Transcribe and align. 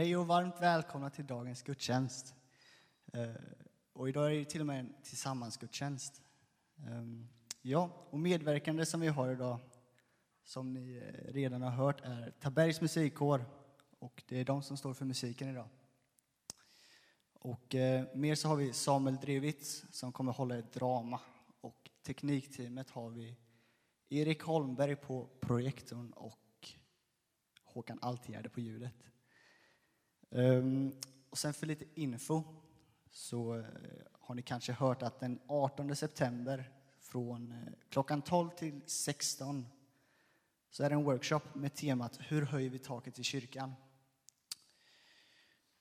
Hej 0.00 0.16
och 0.16 0.26
varmt 0.26 0.60
välkomna 0.60 1.10
till 1.10 1.26
dagens 1.26 1.62
gudstjänst. 1.62 2.34
Eh, 3.12 3.30
och 3.92 4.08
idag 4.08 4.26
är 4.26 4.38
det 4.38 4.44
till 4.44 4.60
och 4.60 4.66
med 4.66 4.80
en 4.80 4.94
tillsammansgudstjänst. 5.02 6.22
Ehm, 6.86 7.28
ja, 7.62 8.06
och 8.10 8.18
medverkande 8.18 8.86
som 8.86 9.00
vi 9.00 9.08
har 9.08 9.32
idag, 9.32 9.58
som 10.44 10.72
ni 10.72 10.96
eh, 10.96 11.32
redan 11.32 11.62
har 11.62 11.70
hört, 11.70 12.00
är 12.00 12.34
Tabergs 12.40 12.80
musikkår. 12.80 13.44
Och 13.98 14.22
det 14.28 14.38
är 14.38 14.44
de 14.44 14.62
som 14.62 14.76
står 14.76 14.94
för 14.94 15.04
musiken 15.04 15.48
idag. 15.48 15.68
Och 17.32 17.74
eh, 17.74 18.04
mer 18.14 18.34
så 18.34 18.48
har 18.48 18.56
vi 18.56 18.72
Samuel 18.72 19.16
Drevitz 19.16 19.84
som 19.90 20.12
kommer 20.12 20.32
hålla 20.32 20.58
ett 20.58 20.72
drama. 20.72 21.20
Och 21.60 21.90
teknikteamet 22.02 22.90
har 22.90 23.10
vi 23.10 23.36
Erik 24.08 24.42
Holmberg 24.42 24.96
på 24.96 25.28
projektorn 25.40 26.10
och 26.10 26.68
Håkan 27.64 27.98
Altgärde 28.02 28.48
på 28.48 28.60
ljudet. 28.60 28.94
Ehm, 30.30 30.92
Och 31.30 31.38
sen 31.38 31.54
för 31.54 31.66
lite 31.66 31.84
info 31.94 32.42
så 33.10 33.58
eh, 33.58 33.64
har 34.12 34.34
ni 34.34 34.42
kanske 34.42 34.72
hört 34.72 35.02
att 35.02 35.20
den 35.20 35.40
18 35.46 35.96
september 35.96 36.70
från 37.00 37.52
eh, 37.52 37.72
klockan 37.88 38.22
12 38.22 38.50
till 38.50 38.80
16 38.86 39.66
så 40.70 40.84
är 40.84 40.90
det 40.90 40.94
en 40.94 41.04
workshop 41.04 41.40
med 41.54 41.74
temat 41.74 42.18
Hur 42.20 42.42
höjer 42.42 42.70
vi 42.70 42.78
taket 42.78 43.18
i 43.18 43.22
kyrkan? 43.22 43.74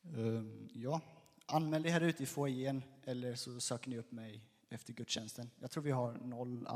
Ehm, 0.03 0.69
ja, 0.73 1.01
anmäl 1.45 1.83
dig 1.83 1.91
här 1.91 2.01
ute 2.01 2.23
i 2.23 2.25
foajén 2.25 2.83
eller 3.03 3.35
så 3.35 3.59
söker 3.59 3.89
ni 3.89 3.97
upp 3.97 4.11
mig 4.11 4.43
efter 4.69 4.93
gudstjänsten. 4.93 5.51
Jag 5.59 5.71
tror 5.71 5.83
vi 5.83 5.91
har 5.91 6.13
noll 6.13 6.67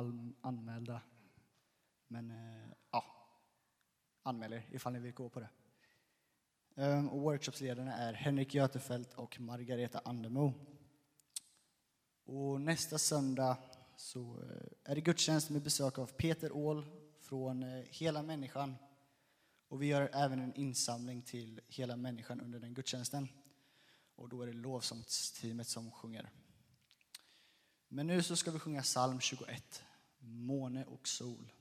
anmälda. 0.42 1.02
Men 2.08 2.32
eh, 2.32 2.70
ja, 2.92 3.06
anmäl 4.24 4.54
er 4.54 4.66
ifall 4.72 4.94
ni 4.94 5.00
vill 5.00 5.14
gå 5.14 5.30
på 5.30 5.40
det. 5.40 5.50
Ehm, 6.76 7.10
och 7.10 7.22
workshopsledarna 7.22 7.98
är 7.98 8.14
Henrik 8.14 8.54
Götefelt 8.54 9.14
och 9.14 9.40
Margareta 9.40 10.02
Andemo. 10.06 10.54
Och 12.26 12.62
nästa 12.62 12.98
söndag 12.98 13.58
så 13.98 14.20
eh, 14.20 14.92
är 14.92 14.96
det 14.96 15.02
gudstjänst 15.02 15.50
med 15.50 15.62
besök 15.62 15.98
av 15.98 16.06
Peter 16.06 16.52
Åhl 16.52 16.86
från 17.20 17.64
eh, 17.64 17.84
Hela 17.90 18.24
Människan. 18.24 18.76
Och 19.68 19.82
vi 19.82 19.88
gör 19.88 20.10
även 20.14 20.40
en 20.40 20.56
insamling 20.56 21.22
till 21.22 21.62
Hela 21.68 21.96
Människan 21.96 22.42
under 22.42 22.60
den 22.60 22.74
gudstjänsten. 22.74 23.30
Och 24.16 24.30
då 24.30 24.42
är 24.42 24.48
det 24.48 24.54
lovsångsteamet 24.54 25.68
som 25.68 25.92
sjunger. 25.92 26.30
Men 27.88 28.08
nu 28.08 28.24
så 28.24 28.36
ska 28.36 28.52
vi 28.52 28.60
sjunga 28.60 28.82
psalm 28.82 29.20
21, 29.20 29.84
Måne 30.20 30.86
och 30.86 31.08
sol. 31.08 31.52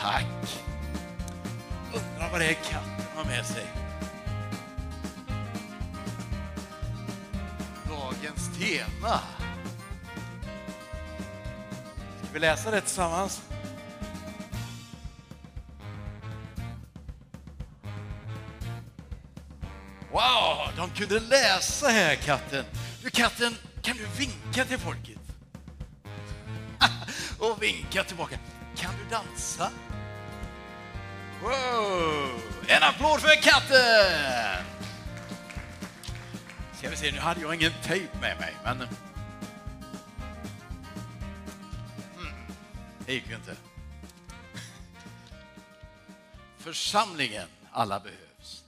Tack. 0.00 0.60
Undrar 1.94 2.30
vad 2.30 2.40
det 2.40 2.46
är 2.46 2.54
katten 2.54 3.06
har 3.16 3.24
med 3.24 3.46
sig. 3.46 3.66
Dagens 7.88 8.58
tema. 8.58 9.20
Ska 12.22 12.32
vi 12.32 12.38
läsa 12.38 12.70
det 12.70 12.80
tillsammans? 12.80 13.42
Wow, 20.12 20.68
de 20.76 20.90
kunde 20.90 21.20
läsa 21.20 21.88
här 21.88 22.14
katten. 22.14 22.64
Du 23.02 23.10
katten, 23.10 23.54
kan 23.82 23.96
du 23.96 24.06
vinka 24.18 24.64
till 24.64 24.78
folket? 24.78 25.13
Vinka 27.64 28.04
tillbaka. 28.04 28.38
Kan 28.76 28.94
du 28.98 29.10
dansa? 29.10 29.70
Wow! 31.42 32.40
En 32.68 32.82
applåd 32.82 33.20
för 33.20 33.42
katten! 33.42 34.64
Ska 36.78 36.90
vi 36.90 36.96
se, 36.96 37.12
nu 37.12 37.18
hade 37.18 37.40
jag 37.40 37.54
ingen 37.54 37.72
tejp 37.82 38.18
med 38.20 38.38
mig, 38.40 38.54
men... 38.64 38.76
Mm, 38.76 38.88
det 43.06 43.14
gick 43.14 43.28
ju 43.28 43.34
inte. 43.34 43.56
Församlingen, 46.58 47.48
alla 47.72 48.00
behövs. 48.00 48.64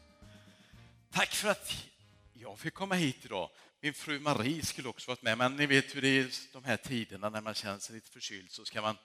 Tack 1.13 1.29
för 1.29 1.49
att 1.49 1.85
jag 2.33 2.59
fick 2.59 2.75
komma 2.75 2.95
hit 2.95 3.25
idag. 3.25 3.51
Min 3.81 3.95
fru 3.95 4.21
Marie 4.21 4.63
skulle 4.63 4.89
också 4.89 5.11
varit 5.11 5.23
med, 5.23 5.39
men 5.39 5.57
ni 5.57 5.67
vet 5.67 5.97
hur 5.97 6.03
det 6.03 6.09
är 6.09 6.53
de 6.53 6.65
här 6.65 6.77
tiderna 6.77 7.29
när 7.29 7.41
man 7.41 7.55
känner 7.55 7.79
sig 7.79 7.95
lite 7.95 8.11
förkyld 8.11 8.51
så 8.51 8.65
ska 8.65 8.83
man 8.83 8.97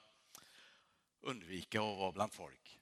undvika 1.21 1.79
att 1.79 1.97
vara 1.97 2.11
bland 2.11 2.33
folk. 2.33 2.79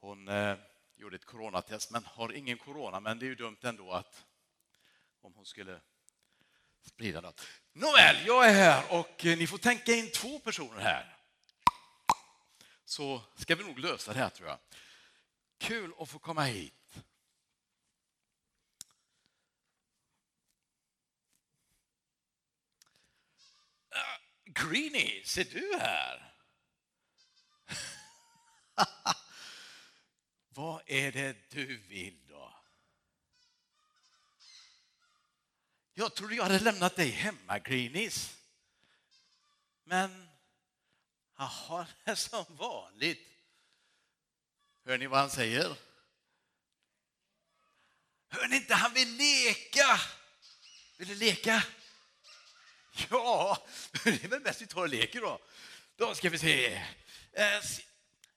Hon 0.00 0.28
eh, 0.28 0.56
gjorde 0.96 1.16
ett 1.16 1.24
coronatest, 1.24 1.90
men 1.90 2.04
har 2.04 2.32
ingen 2.32 2.58
corona, 2.58 3.00
men 3.00 3.18
det 3.18 3.26
är 3.26 3.28
ju 3.28 3.34
dumt 3.34 3.56
ändå 3.62 3.92
att 3.92 4.24
om 5.20 5.34
hon 5.34 5.46
skulle 5.46 5.80
sprida 6.82 7.20
något. 7.20 7.46
Nåväl, 7.72 8.26
jag 8.26 8.48
är 8.48 8.54
här 8.54 8.92
och 8.92 9.26
eh, 9.26 9.38
ni 9.38 9.46
får 9.46 9.58
tänka 9.58 9.92
in 9.92 10.10
två 10.10 10.38
personer 10.38 10.80
här. 10.80 11.16
Så 12.84 13.22
ska 13.36 13.54
vi 13.54 13.64
nog 13.64 13.78
lösa 13.78 14.12
det 14.12 14.18
här 14.18 14.30
tror 14.30 14.48
jag. 14.48 14.58
Kul 15.58 15.92
att 15.98 16.08
få 16.08 16.18
komma 16.18 16.44
hit. 16.44 16.74
Greenie, 24.56 25.24
ser 25.24 25.44
du 25.44 25.78
här? 25.80 26.34
Vad 30.48 30.82
är 30.86 31.12
det 31.12 31.50
du 31.50 31.76
vill 31.76 32.26
då? 32.28 32.54
Jag 35.94 36.14
trodde 36.14 36.34
jag 36.34 36.42
hade 36.42 36.58
lämnat 36.58 36.96
dig 36.96 37.10
hemma, 37.10 37.58
Greenies. 37.58 38.36
Men, 39.84 40.28
jaha, 41.36 41.86
det 42.04 42.10
är 42.10 42.14
som 42.14 42.44
vanligt. 42.48 43.28
Hör 44.84 44.98
ni 44.98 45.06
vad 45.06 45.20
han 45.20 45.30
säger? 45.30 45.76
Hör 48.28 48.48
ni 48.48 48.56
inte, 48.56 48.74
han 48.74 48.94
vill 48.94 49.16
leka. 49.16 50.00
Vill 50.96 51.08
du 51.08 51.14
leka? 51.14 51.62
Ja, 53.10 53.58
det 54.04 54.24
är 54.24 54.28
väl 54.28 54.40
bäst 54.40 54.62
vi 54.62 54.66
tar 54.66 54.80
och 54.80 54.88
leker 54.88 55.20
då. 55.20 55.38
Då 55.96 56.14
ska 56.14 56.30
vi 56.30 56.38
se. 56.38 56.74
Eh, 57.32 57.62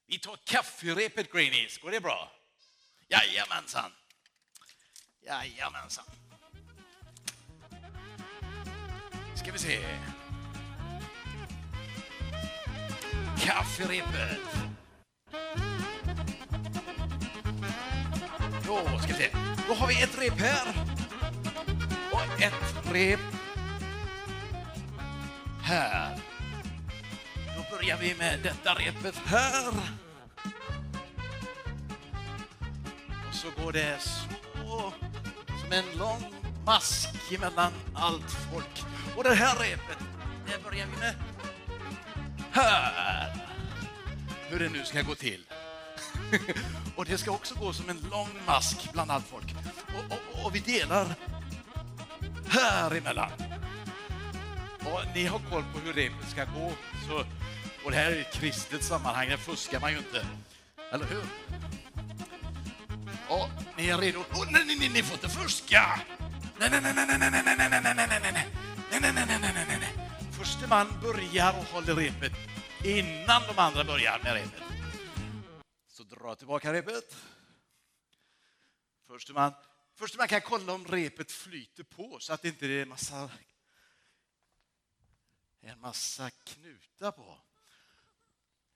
vi 0.07 0.19
tar 0.19 0.37
kafferepet 0.43 1.31
Greenies, 1.31 1.77
går 1.77 1.91
det 1.91 1.99
bra? 1.99 2.31
Jajamensan. 3.07 3.91
Jajamensan. 5.21 6.05
Ska 9.35 9.51
vi 9.51 9.59
se. 9.59 9.79
Kafferepet. 13.39 14.39
Då 18.65 18.99
ska 18.99 19.07
vi 19.07 19.13
se. 19.13 19.29
Då 19.67 19.73
har 19.73 19.87
vi 19.87 20.01
ett 20.01 20.17
rep 20.17 20.39
här. 20.39 20.85
Och 22.11 22.41
ett 22.41 22.93
rep 22.93 23.38
här. 25.69 26.17
Då 27.55 27.75
börjar 27.75 27.97
vi 27.97 28.15
med 28.15 28.39
detta 28.43 28.73
repet 28.73 29.15
här. 29.25 29.67
Och 33.27 33.35
så 33.35 33.63
går 33.63 33.71
det 33.71 33.97
så, 33.99 34.93
som 35.61 35.71
en 35.71 35.97
lång 35.97 36.33
mask 36.65 37.39
mellan 37.39 37.71
allt 37.93 38.31
folk. 38.31 38.83
Och 39.17 39.23
det 39.23 39.33
här 39.33 39.55
repet, 39.55 39.97
det 40.45 40.63
börjar 40.63 40.87
vi 40.93 40.99
med 40.99 41.15
här. 42.51 43.47
Hur 44.49 44.59
det 44.59 44.69
nu 44.69 44.83
ska 44.85 45.01
gå 45.01 45.15
till. 45.15 45.45
och 46.95 47.05
det 47.05 47.17
ska 47.17 47.31
också 47.31 47.55
gå 47.55 47.73
som 47.73 47.89
en 47.89 47.99
lång 48.11 48.29
mask 48.47 48.91
bland 48.93 49.11
allt 49.11 49.25
folk. 49.25 49.55
Och, 49.87 50.17
och, 50.17 50.45
och 50.45 50.55
vi 50.55 50.59
delar 50.59 51.15
här 52.49 52.95
emellan. 52.95 53.48
Och 54.85 55.01
ni 55.15 55.25
har 55.25 55.39
koll 55.39 55.63
på 55.73 55.79
hur 55.79 55.93
repet 55.93 56.29
ska 56.29 56.45
gå. 56.45 56.73
Så, 57.07 57.25
och 57.85 57.91
det 57.91 57.97
här 57.97 58.11
är 58.11 58.21
ett 58.21 58.33
kristet 58.33 58.83
sammanhang, 58.83 59.29
det 59.29 59.37
fuskar 59.37 59.79
man 59.79 59.91
ju 59.91 59.97
inte. 59.97 60.25
Eller 60.91 61.05
hur? 61.05 61.23
Och 63.29 63.49
ni 63.77 63.89
är 63.89 63.97
redo? 63.97 64.19
Oh, 64.19 64.51
nej, 64.51 64.65
nej, 64.65 64.77
nej, 64.79 64.89
ni 64.89 65.03
får 65.03 65.13
inte 65.13 65.29
fuska! 65.29 66.01
Nej, 66.59 66.69
nej, 66.71 66.81
nej, 66.81 66.93
nej, 66.95 67.05
nej, 67.07 67.19
nej, 67.19 67.43
nej, 67.45 67.55
nej, 67.57 67.69
nej, 67.69 67.81
nej, 67.81 68.07
nej, 68.07 68.19
nej, 68.21 68.31
nej, 68.31 68.45
nej, 68.91 69.01
nej, 69.01 69.13
nej, 69.13 69.25
nej, 69.27 69.53
nej, 69.53 69.65
nej, 69.67 69.79
nej. 69.79 69.93
Förste 70.31 70.67
man 70.67 70.87
börjar 71.01 71.59
och 71.59 71.65
håller 71.65 71.95
repet 71.95 72.31
innan 72.83 73.41
de 73.47 73.59
andra 73.59 73.83
börjar 73.83 74.19
med 74.23 74.33
repet. 74.33 74.63
Så 75.87 76.03
dra 76.03 76.35
tillbaka 76.35 76.73
repet. 76.73 77.15
Förste 79.07 79.33
man, 79.33 79.53
förste 79.95 80.17
man 80.17 80.27
kan 80.27 80.41
kolla 80.41 80.73
om 80.73 80.85
repet 80.85 81.31
flyter 81.31 81.83
på 81.83 82.17
så 82.19 82.33
att 82.33 82.41
det 82.41 82.47
inte 82.47 82.65
är 82.65 82.81
en 82.81 82.89
massa 82.89 83.29
en 85.61 85.79
massa 85.79 86.29
knutar 86.29 87.11
på. 87.11 87.41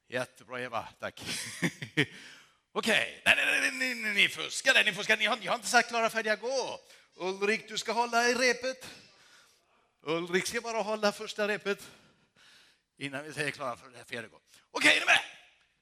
Jättebra 0.08 0.62
Eva, 0.62 0.88
tack. 1.00 1.22
Okej, 2.72 3.22
nej, 3.26 3.36
nej, 3.36 3.46
nej, 3.46 3.72
nej, 3.72 3.96
nej, 3.96 4.14
ni 4.14 4.30
fuskar, 4.30 4.84
ni 4.84 4.94
fuskade, 4.94 5.20
ni 5.20 5.26
har, 5.26 5.38
ni 5.38 5.48
har 5.48 5.56
inte 5.56 5.68
sagt 5.68 5.90
klara, 5.90 6.10
färdiga, 6.10 6.36
gå. 6.36 6.80
Ulrik, 7.16 7.68
du 7.68 7.78
ska 7.78 7.92
hålla 7.92 8.30
i 8.30 8.34
repet. 8.34 8.90
Ulrik 10.02 10.48
ska 10.48 10.62
bara 10.62 10.82
hålla 10.82 11.12
första 11.12 11.48
repet 11.48 11.88
innan 12.98 13.24
vi 13.24 13.34
säger 13.34 13.52
klara, 13.52 13.78
färdiga, 13.78 14.28
gå. 14.28 14.42
Okej, 14.72 14.96
är 14.96 15.00
ni 15.00 15.06
med? 15.06 15.20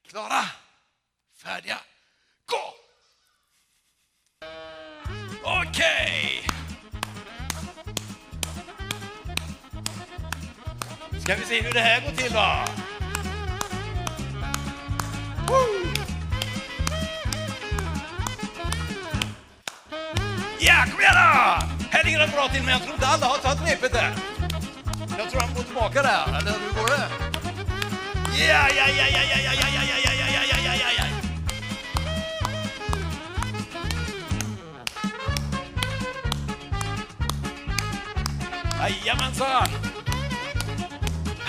Klara, 0.08 0.46
färdiga, 1.36 1.82
gå! 2.46 2.76
Okej! 5.44 6.51
Ska 11.24 11.36
vi 11.36 11.46
se 11.46 11.62
hur 11.62 11.74
det 11.74 11.80
här 11.80 12.02
går 12.02 12.12
till 12.12 12.34
då? 12.34 12.66
Woo! 15.48 15.94
Ja, 20.60 20.86
kom 20.92 21.00
igen 21.00 21.14
då! 21.14 21.20
Här 21.90 22.04
ligger 22.04 22.20
den 22.20 22.32
bra 22.32 22.48
till, 22.48 22.64
men 22.64 22.72
jag 22.72 22.82
tror 22.82 22.94
inte 22.94 23.08
alla 23.08 23.26
har 23.26 23.38
tagit 23.38 23.72
repet 23.72 23.94
där. 23.94 24.14
Jag 25.18 25.30
tror 25.30 25.42
han 25.42 25.54
går 25.54 25.64
tillbaka 25.64 26.02
där, 26.02 26.26
eller 26.28 26.52
hur 26.52 26.82
går 26.82 26.88
det? 26.88 27.08
Ja, 28.48 28.68
ja, 28.78 28.88
ja, 28.88 29.08
ja, 29.14 29.22
ja, 29.32 29.38
ja, 29.44 29.54
ja, 29.54 29.68
ja, 29.74 29.84
ja, 29.90 29.98
ja, 30.04 30.14
ja, 30.20 30.44
ja, 30.50 30.58
ja, 30.66 30.74
ja, 30.76 30.90
ja. 30.98 31.06
Jajamensan! 38.90 39.71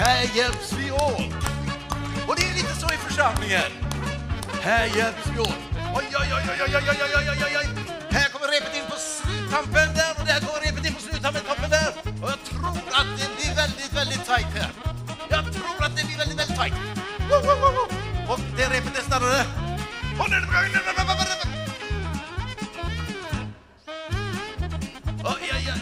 Här 0.05 0.37
hjälps 0.37 0.73
vi 0.73 0.91
åt. 0.91 1.33
Och 2.29 2.35
det 2.37 2.43
är 2.51 2.55
lite 2.55 2.75
så 2.81 2.87
i 2.95 2.97
församlingen. 2.97 3.71
Här 4.63 4.87
hjälps 4.87 5.27
vi 5.35 5.41
åt. 5.41 5.59
Oj, 5.99 6.07
oj, 6.21 6.29
oj, 6.37 6.45
oj, 6.51 6.61
oj, 6.65 6.77
oj, 6.77 6.99
oj, 7.03 7.29
oj, 7.31 7.39
oj, 7.47 7.57
oj. 7.61 7.67
Här 8.11 8.29
kommer 8.33 8.49
repet 8.49 8.75
in 8.77 8.87
på 8.91 8.97
sluttampen 8.97 9.89
där 9.99 10.13
och 10.21 10.27
där 10.27 10.41
kommer 10.47 10.61
repet 10.67 10.85
in 10.87 10.95
på 10.95 11.01
sluttampen 11.01 11.71
där. 11.71 11.91
Och 12.23 12.31
jag 12.35 12.41
tror 12.51 12.85
att 12.99 13.11
det 13.19 13.29
blir 13.37 13.55
väldigt, 13.63 13.93
väldigt 13.93 14.27
tajt 14.27 14.53
här. 14.57 14.71
Jag 15.29 15.45
tror 15.57 15.79
att 15.87 15.97
det 15.97 16.05
blir 16.07 16.19
väldigt, 16.19 16.39
väldigt 16.39 16.57
tajt. 16.57 16.75
Och 18.29 18.41
det 18.57 18.67
repet 18.77 18.99
är 18.99 19.03
snarare... 19.03 19.45
Oj, 25.25 25.51
oj, 25.57 25.73
oj. 25.75 25.81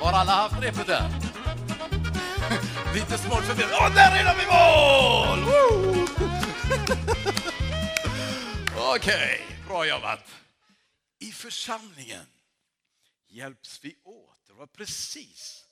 Har 0.00 0.12
alla 0.12 0.32
haft 0.32 0.62
repet 0.62 0.86
där? 0.86 1.21
Lite 2.94 3.18
smått 3.18 3.44
förbi. 3.44 3.62
Åh, 3.72 3.94
där 3.94 4.16
är 4.16 4.24
de 4.24 4.42
i 4.42 4.46
mål! 4.46 5.38
Okej, 8.76 8.94
okay, 8.96 9.38
bra 9.68 9.86
jobbat. 9.86 10.34
I 11.18 11.32
församlingen 11.32 12.26
hjälps 13.28 13.80
vi 13.82 13.96
åt. 14.04 14.40
Det 14.46 14.52
var 14.52 14.66
precis 14.66 15.64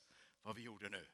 vad 0.43 0.57
vi 0.57 0.63
gjorde 0.63 0.89
nu. 0.89 1.07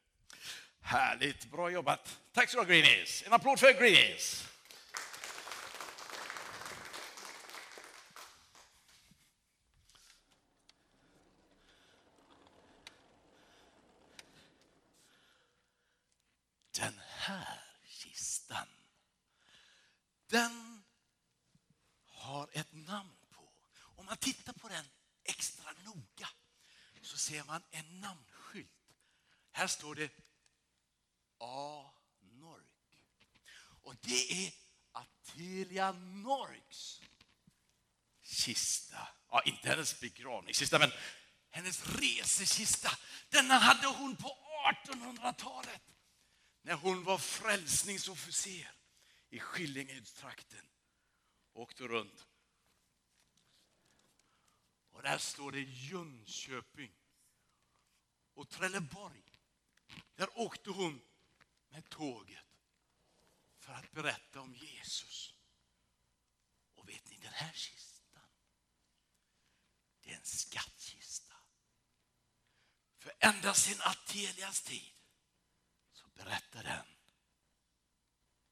Härligt, 0.80 1.44
bra 1.50 1.70
jobbat. 1.70 2.18
Tack 2.32 2.50
så 2.50 2.56
du 2.56 2.60
ha, 2.60 2.68
Greenies. 2.68 3.22
En 3.26 3.32
applåd 3.32 3.60
för 3.60 3.72
Greenies. 3.72 4.45
Den 16.76 17.00
här 17.06 17.62
kistan, 17.84 18.68
den 20.26 20.84
har 22.06 22.48
ett 22.52 22.72
namn 22.72 23.16
på. 23.30 23.52
Om 23.78 24.06
man 24.06 24.16
tittar 24.16 24.52
på 24.52 24.68
den 24.68 24.84
extra 25.24 25.72
noga 25.72 26.28
så 27.02 27.18
ser 27.18 27.44
man 27.44 27.62
en 27.70 28.00
namnskylt. 28.00 28.70
Här 29.52 29.66
står 29.66 29.94
det 29.94 30.10
A. 31.38 31.90
Nork. 32.20 33.02
Och 33.82 33.96
det 34.00 34.46
är 34.46 34.52
Atelia 34.92 35.92
Norks 35.92 37.00
kista. 38.22 39.08
Ja, 39.30 39.42
inte 39.42 39.68
hennes 39.68 40.00
begravningskista, 40.00 40.78
men 40.78 40.92
hennes 41.50 41.86
resekista. 41.86 42.98
Denna 43.28 43.58
hade 43.58 43.86
hon 43.86 44.16
på 44.16 44.38
1800-talet 44.84 45.82
när 46.66 46.74
hon 46.74 47.04
var 47.04 47.18
frälsningsofficer 47.18 48.70
i 49.28 49.40
Skillingedstrakten. 49.40 50.66
Åkte 51.52 51.84
runt. 51.84 52.26
Och 54.90 55.02
där 55.02 55.18
står 55.18 55.52
det 55.52 55.60
Jönköping 55.60 56.92
och 58.34 58.48
Trelleborg. 58.48 59.22
Där 60.14 60.38
åkte 60.38 60.70
hon 60.70 61.00
med 61.68 61.88
tåget 61.88 62.46
för 63.58 63.72
att 63.72 63.92
berätta 63.92 64.40
om 64.40 64.54
Jesus. 64.54 65.34
Och 66.74 66.88
vet 66.88 67.10
ni, 67.10 67.16
den 67.16 67.32
här 67.32 67.52
kistan, 67.52 68.28
det 70.00 70.10
är 70.10 70.16
en 70.16 70.24
skattkista. 70.24 71.34
För 72.98 73.12
ända 73.18 73.54
sedan 73.54 73.80
Atelias 73.80 74.62
tid 74.62 74.95
berättar 76.16 76.62
den 76.62 76.86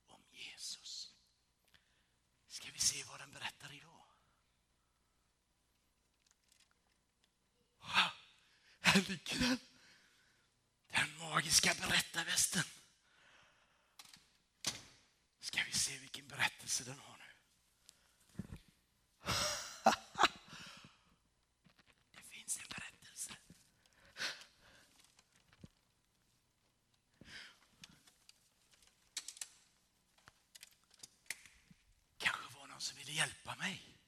om 0.06 0.22
Jesus. 0.30 1.14
Ska 2.48 2.70
vi 2.72 2.78
se 2.78 3.04
vad 3.04 3.20
den 3.20 3.32
berättar 3.32 3.72
idag? 3.72 4.04
Här 8.80 9.00
ligger 9.08 9.38
den. 9.38 9.58
Den 10.90 11.18
magiska 11.18 11.74
berättarvästen. 11.74 12.64
Ska 15.40 15.64
vi 15.64 15.72
se 15.72 15.98
vilken 15.98 16.28
berättelse 16.28 16.84
den 16.84 16.98
har 16.98 17.16
nu. 17.18 17.24
Det 22.10 22.22
finns 22.22 22.58
en 22.58 22.64
berättelse. 22.68 23.36
Kanske 32.18 32.54
var 32.54 32.66
någon 32.66 32.80
som 32.80 32.98
ville 32.98 33.12
hjälpa 33.12 33.56
mig. 33.56 33.98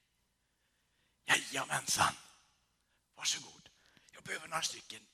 Jajamensan. 1.56 2.14
Varsågod. 3.14 3.68
Jag 4.12 4.22
behöver 4.22 4.48
några 4.48 4.62
stycken. 4.62 5.06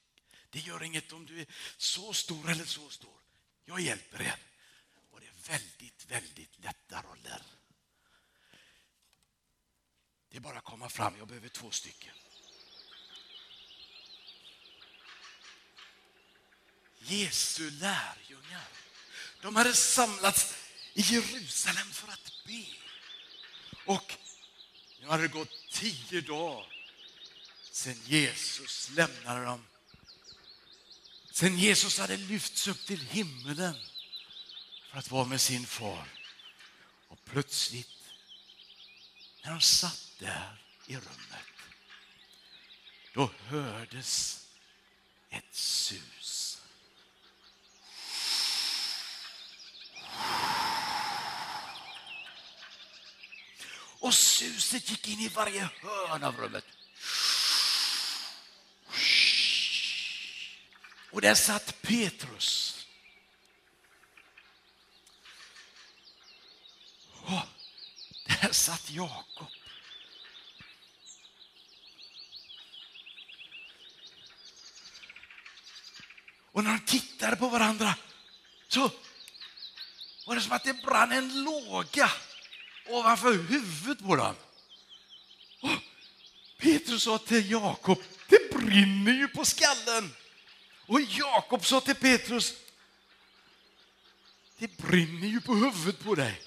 Det 0.51 0.59
gör 0.59 0.83
inget 0.83 1.13
om 1.13 1.27
du 1.27 1.41
är 1.41 1.47
så 1.77 2.13
stor 2.13 2.51
eller 2.51 2.65
så 2.65 2.91
stor. 2.91 3.21
Jag 3.65 3.81
hjälper 3.81 4.23
er. 4.23 4.37
Och 5.11 5.21
det 5.21 5.27
är 5.27 5.53
väldigt, 5.59 6.07
väldigt 6.07 6.59
lätta 6.59 7.03
roller. 7.03 7.43
Det 10.29 10.37
är 10.37 10.41
bara 10.41 10.59
att 10.59 10.65
komma 10.65 10.89
fram. 10.89 11.17
Jag 11.19 11.29
behöver 11.29 11.49
två 11.49 11.71
stycken. 11.71 12.15
Jesu 16.99 17.71
lärjungar. 17.71 18.69
De 19.43 19.57
hade 19.57 19.75
samlats 19.75 20.55
i 20.95 21.01
Jerusalem 21.01 21.93
för 21.93 22.09
att 22.09 22.45
be. 22.47 22.67
Och 23.87 24.19
nu 25.03 25.09
hade 25.09 25.23
det 25.23 25.29
gått 25.29 25.69
tio 25.71 26.21
dagar 26.21 26.67
sedan 27.71 28.01
Jesus 28.05 28.91
lämnade 28.91 29.45
dem. 29.45 29.67
Sen 31.31 31.59
Jesus 31.59 31.99
hade 31.99 32.17
lyfts 32.17 32.69
upp 32.69 32.87
till 32.87 33.01
himmelen 33.01 33.75
för 34.91 34.99
att 34.99 35.11
vara 35.11 35.25
med 35.25 35.41
sin 35.41 35.67
far. 35.67 36.09
Och 37.09 37.25
plötsligt, 37.25 37.89
när 39.45 39.51
de 39.51 39.61
satt 39.61 40.13
där 40.19 40.63
i 40.87 40.97
rummet, 40.97 41.47
då 43.15 43.31
hördes 43.47 44.47
ett 45.31 45.55
sus. 45.55 46.52
Och 54.03 54.15
suset 54.15 54.91
gick 54.91 55.09
in 55.09 55.21
i 55.21 55.29
varje 55.29 55.69
hörn 55.81 56.25
av 56.25 56.37
rummet. 56.37 56.65
Och 61.11 61.21
där 61.21 61.35
satt 61.35 61.83
Petrus. 61.83 62.79
Och 67.11 67.47
där 68.27 68.53
satt 68.53 68.91
Jakob. 68.91 69.47
Och 76.53 76.65
när 76.65 76.71
de 76.71 76.81
tittade 76.81 77.37
på 77.37 77.49
varandra 77.49 77.95
så 78.69 78.91
var 80.27 80.35
det 80.35 80.41
som 80.41 80.53
att 80.53 80.65
det 80.65 80.83
brann 80.83 81.13
en 81.13 81.45
låga 81.45 82.11
ovanför 82.87 83.33
huvudet 83.33 84.07
på 84.07 84.17
dem. 84.17 84.35
Och 85.61 85.71
Petrus 86.59 87.03
sa 87.03 87.19
till 87.19 87.51
Jakob, 87.51 88.03
det 88.29 88.55
brinner 88.55 89.13
ju 89.13 89.29
på 89.29 89.45
skallen. 89.45 90.15
Och 90.87 91.01
Jakob 91.01 91.65
sa 91.65 91.81
till 91.81 91.95
Petrus, 91.95 92.55
det 94.59 94.77
brinner 94.77 95.29
ju 95.29 95.41
på 95.41 95.55
huvudet 95.55 96.05
på 96.05 96.15
dig. 96.15 96.43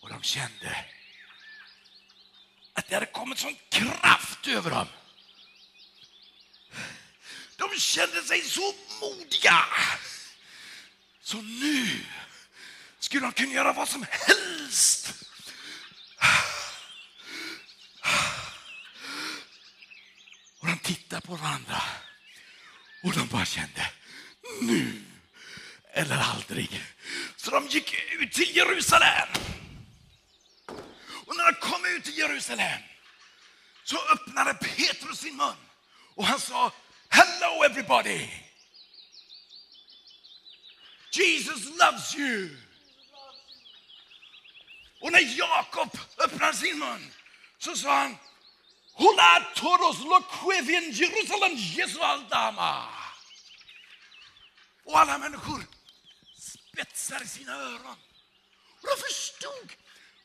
Och 0.00 0.08
de 0.08 0.22
kände 0.22 0.84
att 2.72 2.88
det 2.88 2.94
hade 2.94 3.06
kommit 3.06 3.38
sån 3.38 3.56
kraft 3.68 4.46
över 4.46 4.70
dem. 4.70 4.86
De 7.56 7.80
kände 7.80 8.22
sig 8.22 8.42
så 8.42 8.74
modiga. 9.00 9.64
Så 11.24 11.42
nu 11.42 12.00
skulle 12.98 13.26
de 13.26 13.32
kunna 13.32 13.52
göra 13.52 13.72
vad 13.72 13.88
som 13.88 14.06
helst. 14.10 15.14
Och 20.60 20.66
de 20.66 20.78
tittade 20.78 21.26
på 21.26 21.36
varandra 21.36 21.82
och 23.02 23.12
de 23.12 23.26
bara 23.28 23.44
kände 23.44 23.90
nu 24.60 25.02
eller 25.92 26.16
aldrig. 26.16 26.82
Så 27.36 27.50
de 27.50 27.66
gick 27.66 27.94
ut 28.20 28.32
till 28.32 28.56
Jerusalem. 28.56 29.28
Och 31.26 31.36
när 31.36 31.52
de 31.52 31.60
kom 31.60 31.84
ut 31.84 32.04
till 32.04 32.18
Jerusalem 32.18 32.80
så 33.84 33.96
öppnade 34.12 34.54
Petrus 34.54 35.18
sin 35.18 35.36
mun 35.36 35.56
och 36.14 36.26
han 36.26 36.40
sa 36.40 36.72
Hello 37.08 37.64
everybody! 37.64 38.43
Jesus 41.16 41.78
loves 41.78 42.14
you! 42.14 42.56
Och 45.00 45.12
när 45.12 45.38
Jakob 45.38 45.98
öppnade 46.18 46.56
sin 46.56 46.78
mun 46.78 47.12
så 47.58 47.76
sa 47.76 47.94
han 47.94 48.16
Hola 48.92 49.52
todos 49.54 50.00
loquivien 50.00 50.92
Jerusalem 50.92 51.56
Jesu 51.56 52.00
aldama. 52.00 52.88
Och 54.84 54.98
alla 54.98 55.18
människor 55.18 55.66
spetsade 56.38 57.26
sina 57.26 57.52
öron. 57.52 57.96
Och 58.80 58.88
de 58.88 58.96
förstod 58.96 59.72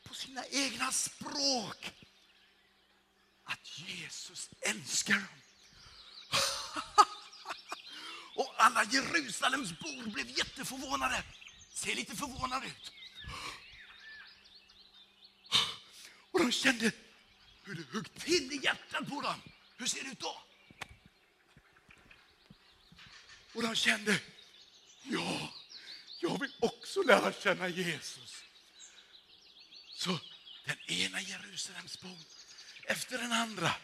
på 0.08 0.14
sina 0.14 0.44
egna 0.46 0.92
språk 0.92 1.92
att 3.44 3.78
Jesus 3.78 4.50
älskar 4.60 5.14
dem. 5.14 5.26
Och 8.40 8.54
alla 8.56 8.84
Jerusalems 8.84 9.78
bor 9.78 10.10
blev 10.10 10.38
jätteförvånade. 10.38 11.22
Ser 11.74 11.94
lite 11.94 12.16
förvånade 12.16 12.66
ut. 12.66 12.92
Och 16.30 16.40
de 16.40 16.52
kände 16.52 16.92
hur 17.64 17.74
det 17.74 17.92
högg 17.92 18.14
till 18.14 18.52
i 18.52 18.60
hjärtat 18.64 19.08
på 19.08 19.20
dem. 19.20 19.42
Hur 19.76 19.86
ser 19.86 20.04
det 20.04 20.10
ut 20.10 20.20
då? 20.20 20.42
Och 23.54 23.62
de 23.62 23.74
kände, 23.74 24.20
ja, 25.02 25.52
jag 26.20 26.40
vill 26.40 26.52
också 26.60 27.02
lära 27.02 27.32
känna 27.32 27.68
Jesus. 27.68 28.44
Så 29.94 30.18
den 30.64 30.78
ena 30.86 31.20
Jerusalemsbon 31.20 32.24
efter 32.84 33.18
den 33.18 33.32
andra 33.32 33.74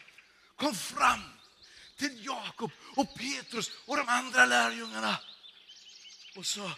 kom 0.55 0.75
fram 0.75 1.36
till 1.97 2.25
Jakob 2.25 2.71
och 2.95 3.15
Petrus 3.15 3.71
och 3.85 3.97
de 3.97 4.09
andra 4.09 4.45
lärjungarna 4.45 5.19
och 6.35 6.45
sa, 6.45 6.75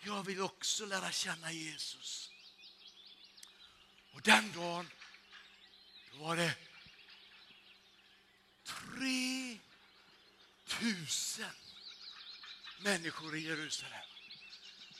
jag 0.00 0.22
vill 0.22 0.40
också 0.40 0.86
lära 0.86 1.12
känna 1.12 1.52
Jesus. 1.52 2.30
Och 4.12 4.22
den 4.22 4.52
dagen, 4.52 4.90
då 6.12 6.18
var 6.18 6.36
det 6.36 6.54
tre 8.64 9.58
tusen 10.66 11.54
människor 12.78 13.36
i 13.36 13.40
Jerusalem 13.40 14.06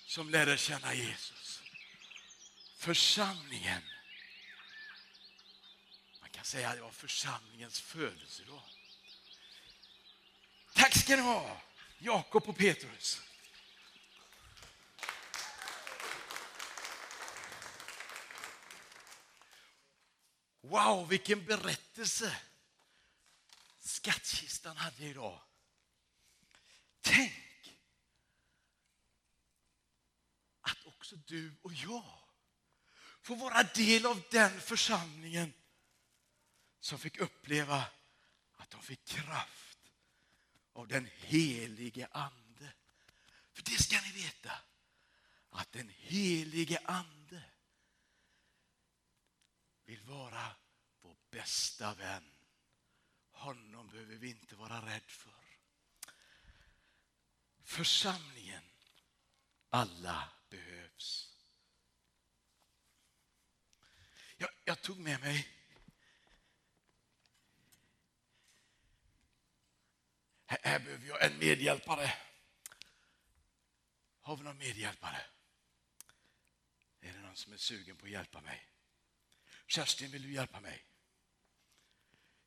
som 0.06 0.30
lärde 0.30 0.58
känna 0.58 0.94
Jesus. 0.94 1.62
Församlingen. 2.76 3.82
Man 6.20 6.30
kan 6.30 6.44
säga 6.44 6.68
att 6.68 6.76
det 6.76 6.82
var 6.82 6.90
församlingens 6.90 7.80
födelsedag. 7.80 8.77
Tack 10.78 10.94
ska 10.94 11.16
ni 11.16 11.22
ha, 11.22 11.60
Jakob 11.98 12.48
och 12.48 12.56
Petrus. 12.56 13.22
Wow, 20.60 21.08
vilken 21.08 21.44
berättelse 21.44 22.36
skattkistan 23.78 24.76
hade 24.76 25.04
idag. 25.04 25.40
Tänk 27.00 27.78
att 30.60 30.86
också 30.86 31.16
du 31.16 31.56
och 31.62 31.72
jag 31.72 32.18
får 33.22 33.36
vara 33.36 33.62
del 33.62 34.06
av 34.06 34.22
den 34.30 34.60
församlingen 34.60 35.52
som 36.80 36.98
fick 36.98 37.18
uppleva 37.18 37.84
att 38.56 38.70
de 38.70 38.82
fick 38.82 39.04
kraft 39.04 39.67
av 40.78 40.88
den 40.88 41.08
helige 41.14 42.08
Ande. 42.10 42.72
För 43.52 43.62
det 43.62 43.82
ska 43.82 44.00
ni 44.00 44.12
veta, 44.12 44.52
att 45.50 45.72
den 45.72 45.88
helige 45.88 46.78
Ande 46.84 47.42
vill 49.84 50.02
vara 50.02 50.56
vår 51.00 51.16
bästa 51.30 51.94
vän. 51.94 52.30
Honom 53.30 53.88
behöver 53.88 54.16
vi 54.16 54.30
inte 54.30 54.56
vara 54.56 54.86
rädd 54.86 55.10
för. 55.10 55.44
Församlingen, 57.62 58.64
alla 59.68 60.32
behövs. 60.48 61.36
Jag, 64.36 64.50
jag 64.64 64.82
tog 64.82 64.98
med 64.98 65.20
mig 65.20 65.57
här, 70.48 70.78
behöver 70.78 71.06
jag 71.06 71.24
en 71.24 71.38
medhjälpare. 71.38 72.12
Har 74.20 74.36
vi 74.36 74.44
någon 74.44 74.58
medhjälpare? 74.58 75.20
Är 77.00 77.12
det 77.12 77.18
någon 77.18 77.36
som 77.36 77.52
är 77.52 77.56
sugen 77.56 77.96
på 77.96 78.06
att 78.06 78.12
hjälpa 78.12 78.40
mig? 78.40 78.66
Kerstin, 79.66 80.10
vill 80.10 80.22
du 80.22 80.32
hjälpa 80.32 80.60
mig? 80.60 80.84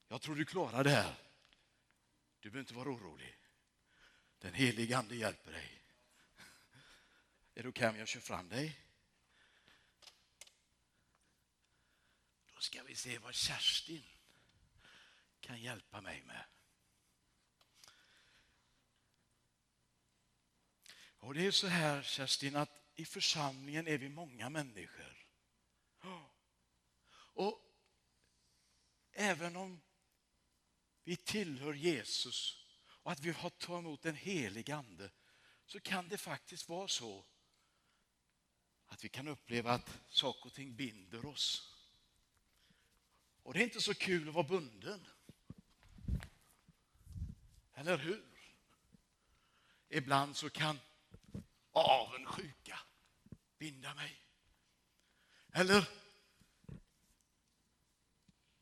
Jag 0.07 0.21
tror 0.21 0.35
du 0.35 0.45
klarar 0.45 0.83
det 0.83 0.89
här. 0.89 1.15
Du 2.39 2.49
behöver 2.49 2.59
inte 2.59 2.73
vara 2.73 2.89
orolig. 2.89 3.37
Den 4.39 4.53
helige 4.53 4.97
Ande 4.97 5.15
hjälper 5.15 5.51
dig. 5.51 5.83
Är 7.53 7.63
det 7.63 7.69
okej 7.69 7.89
om 7.89 7.97
jag 7.97 8.07
kör 8.07 8.19
fram 8.19 8.49
dig? 8.49 8.79
Då 12.53 12.59
ska 12.61 12.83
vi 12.83 12.95
se 12.95 13.17
vad 13.17 13.35
Kerstin 13.35 14.03
kan 15.39 15.61
hjälpa 15.61 16.01
mig 16.01 16.21
med. 16.21 16.45
Och 21.21 21.34
Det 21.34 21.45
är 21.45 21.51
så 21.51 21.67
här, 21.67 22.03
Kerstin, 22.03 22.55
att 22.55 22.69
i 22.95 23.05
församlingen 23.05 23.88
är 23.88 23.97
vi 23.97 24.10
många 24.10 24.49
människor. 24.49 25.27
Och 27.34 27.62
även 29.12 29.55
om 29.55 29.81
vi 31.03 31.15
tillhör 31.15 31.73
Jesus 31.73 32.65
och 32.84 33.12
att 33.12 33.19
vi 33.19 33.31
har 33.31 33.49
tagit 33.49 33.79
emot 33.79 34.05
en 34.05 34.15
helig 34.15 34.71
ande 34.71 35.12
så 35.65 35.79
kan 35.79 36.07
det 36.07 36.17
faktiskt 36.17 36.69
vara 36.69 36.88
så 36.88 37.25
att 38.86 39.03
vi 39.03 39.10
kan 39.10 39.27
uppleva 39.27 39.71
att 39.71 39.99
saker 40.10 40.45
och 40.45 40.53
ting 40.53 40.75
binder 40.75 41.25
oss. 41.25 41.75
Och 43.43 43.53
det 43.53 43.60
är 43.60 43.63
inte 43.63 43.81
så 43.81 43.93
kul 43.93 44.27
att 44.27 44.36
vara 44.36 44.47
bunden. 44.47 45.07
Eller 47.73 47.97
hur? 47.97 48.55
Ibland 49.89 50.38
så 50.38 50.49
kan 50.49 50.79
avundsjuka 51.71 52.79
binda 53.57 53.93
mig. 53.93 54.25
Eller 55.53 55.89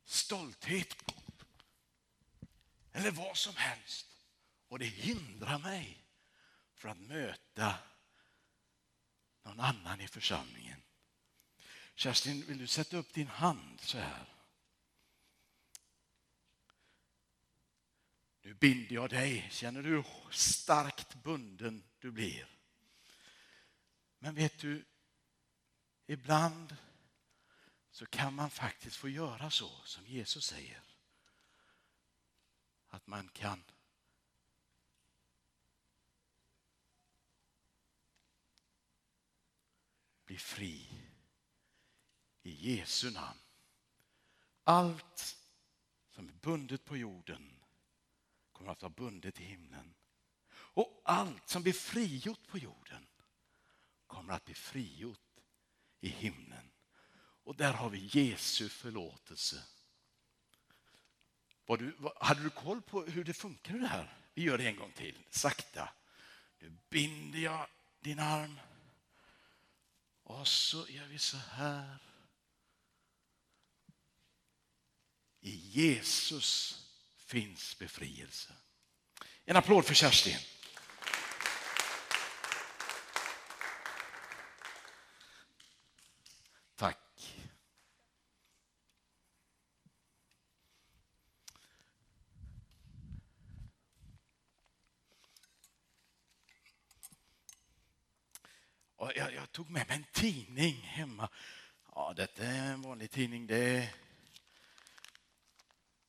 stolthet 0.06 0.96
eller 2.92 3.12
vad 3.12 3.38
som 3.38 3.56
helst. 3.56 4.08
Och 4.68 4.80
det 4.80 4.86
hindrar 4.86 5.60
mig 5.60 6.06
från 6.74 6.92
att 6.92 6.98
möta 6.98 7.76
någon 9.44 9.60
annan 9.60 10.02
i 10.02 10.08
församlingen. 10.08 10.82
Kerstin, 11.96 12.46
vill 12.48 12.58
du 12.58 12.68
sätta 12.68 12.98
upp 12.98 13.14
din 13.14 13.28
hand 13.28 13.82
så 13.82 13.98
här? 13.98 14.26
Nu 18.42 18.54
binder 18.54 18.96
jag 18.96 19.10
dig. 19.10 19.48
Känner 19.52 19.84
du 19.84 19.90
hur 19.90 20.06
starkt 20.32 21.24
bunden 21.24 21.84
du 22.00 22.12
blir? 22.12 22.59
Men 24.20 24.36
vet 24.36 24.60
du, 24.60 24.86
ibland 26.06 26.76
så 27.92 28.06
kan 28.06 28.34
man 28.34 28.50
faktiskt 28.50 28.96
få 28.96 29.10
göra 29.10 29.52
så 29.52 29.70
som 29.86 30.08
Jesus 30.08 30.46
säger. 30.46 30.84
Att 32.88 33.08
man 33.08 33.30
kan 33.30 33.64
bli 40.26 40.38
fri 40.38 40.90
i 42.42 42.76
Jesu 42.76 43.12
namn. 43.12 43.40
Allt 44.64 45.38
som 46.10 46.30
är 46.30 46.34
bundet 46.34 46.86
på 46.86 46.98
jorden 46.98 47.60
kommer 48.52 48.72
att 48.72 48.82
vara 48.82 48.94
bundet 48.94 49.40
i 49.40 49.44
himlen. 49.44 49.94
Och 50.52 51.02
allt 51.06 51.50
som 51.50 51.64
blir 51.64 51.74
frigjort 51.74 52.48
på 52.48 52.58
jorden 52.58 53.09
kommer 54.10 54.34
att 54.34 54.46
bli 54.46 54.54
frigjort 54.54 55.20
i 56.00 56.10
himlen. 56.10 56.72
Och 57.44 57.56
där 57.56 57.74
har 57.74 57.90
vi 57.90 58.10
Jesu 58.12 58.70
förlåtelse. 58.70 59.64
Var 61.66 61.78
du, 61.78 61.98
hade 62.22 62.44
du 62.44 62.50
koll 62.50 62.82
på 62.82 63.02
hur 63.02 63.24
det 63.24 63.34
funkar 63.34 63.74
det 63.74 63.88
här? 63.88 64.18
Vi 64.34 64.44
gör 64.44 64.58
det 64.58 64.68
en 64.68 64.76
gång 64.76 64.92
till, 64.92 65.18
sakta. 65.30 65.90
Nu 66.60 66.78
binder 66.90 67.40
jag 67.40 67.68
din 68.00 68.20
arm. 68.20 68.60
Och 70.24 70.48
så 70.48 70.88
gör 70.88 71.06
vi 71.06 71.20
så 71.20 71.38
här. 71.38 71.98
I 75.40 75.56
Jesus 75.56 76.86
finns 77.16 77.80
befrielse. 77.80 78.54
En 79.46 79.56
applåd 79.56 79.86
för 79.86 79.94
Kerstin. 79.94 80.38
Tack. 86.76 86.98
Jag, 99.16 99.34
jag, 99.34 99.52
tog 99.52 99.70
med 99.70 99.88
mig 99.88 99.98
en 99.98 100.06
tidning 100.12 100.76
hemma. 100.76 101.30
Ja, 101.96 102.14
detta 102.16 102.44
är 102.44 102.72
en 102.74 102.82
vanlig 102.82 103.12
tidning. 103.12 103.48
Det 103.48 103.58
är 103.58 103.94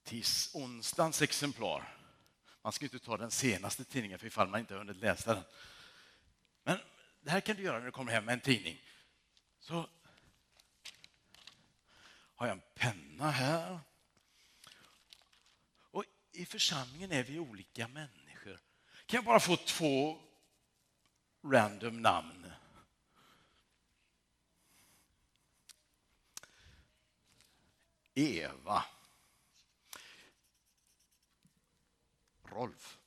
tis, 0.04 0.54
onsdagens 0.54 1.22
exemplar. 1.22 1.96
Man 2.62 2.72
ska 2.72 2.84
inte 2.84 2.98
ta 2.98 3.16
den 3.16 3.30
senaste 3.30 3.84
tidningen 3.84 4.18
för 4.18 4.26
ifall 4.26 4.48
man 4.48 4.60
inte 4.60 4.74
har 4.74 4.78
hunnit 4.78 4.96
läsa 4.96 5.34
den. 5.34 5.44
Men 6.62 6.78
det 7.20 7.30
här 7.30 7.40
kan 7.40 7.56
du 7.56 7.62
göra 7.62 7.78
när 7.78 7.86
du 7.86 7.92
kommer 7.92 8.12
hem 8.12 8.24
med 8.24 8.32
en 8.32 8.40
tidning. 8.40 8.80
Så 9.60 9.88
har 12.34 12.46
jag 12.46 12.56
en 12.56 12.62
penna 12.74 13.30
här. 13.30 13.80
Och 15.90 16.04
I 16.32 16.46
församlingen 16.46 17.12
är 17.12 17.24
vi 17.24 17.38
olika 17.38 17.88
människor. 17.88 18.60
Kan 19.06 19.18
jag 19.18 19.24
bara 19.24 19.40
få 19.40 19.56
två 19.56 20.22
random 21.44 22.02
namn? 22.02 22.39
Eva. 28.14 28.84
Rolf. 32.42 32.98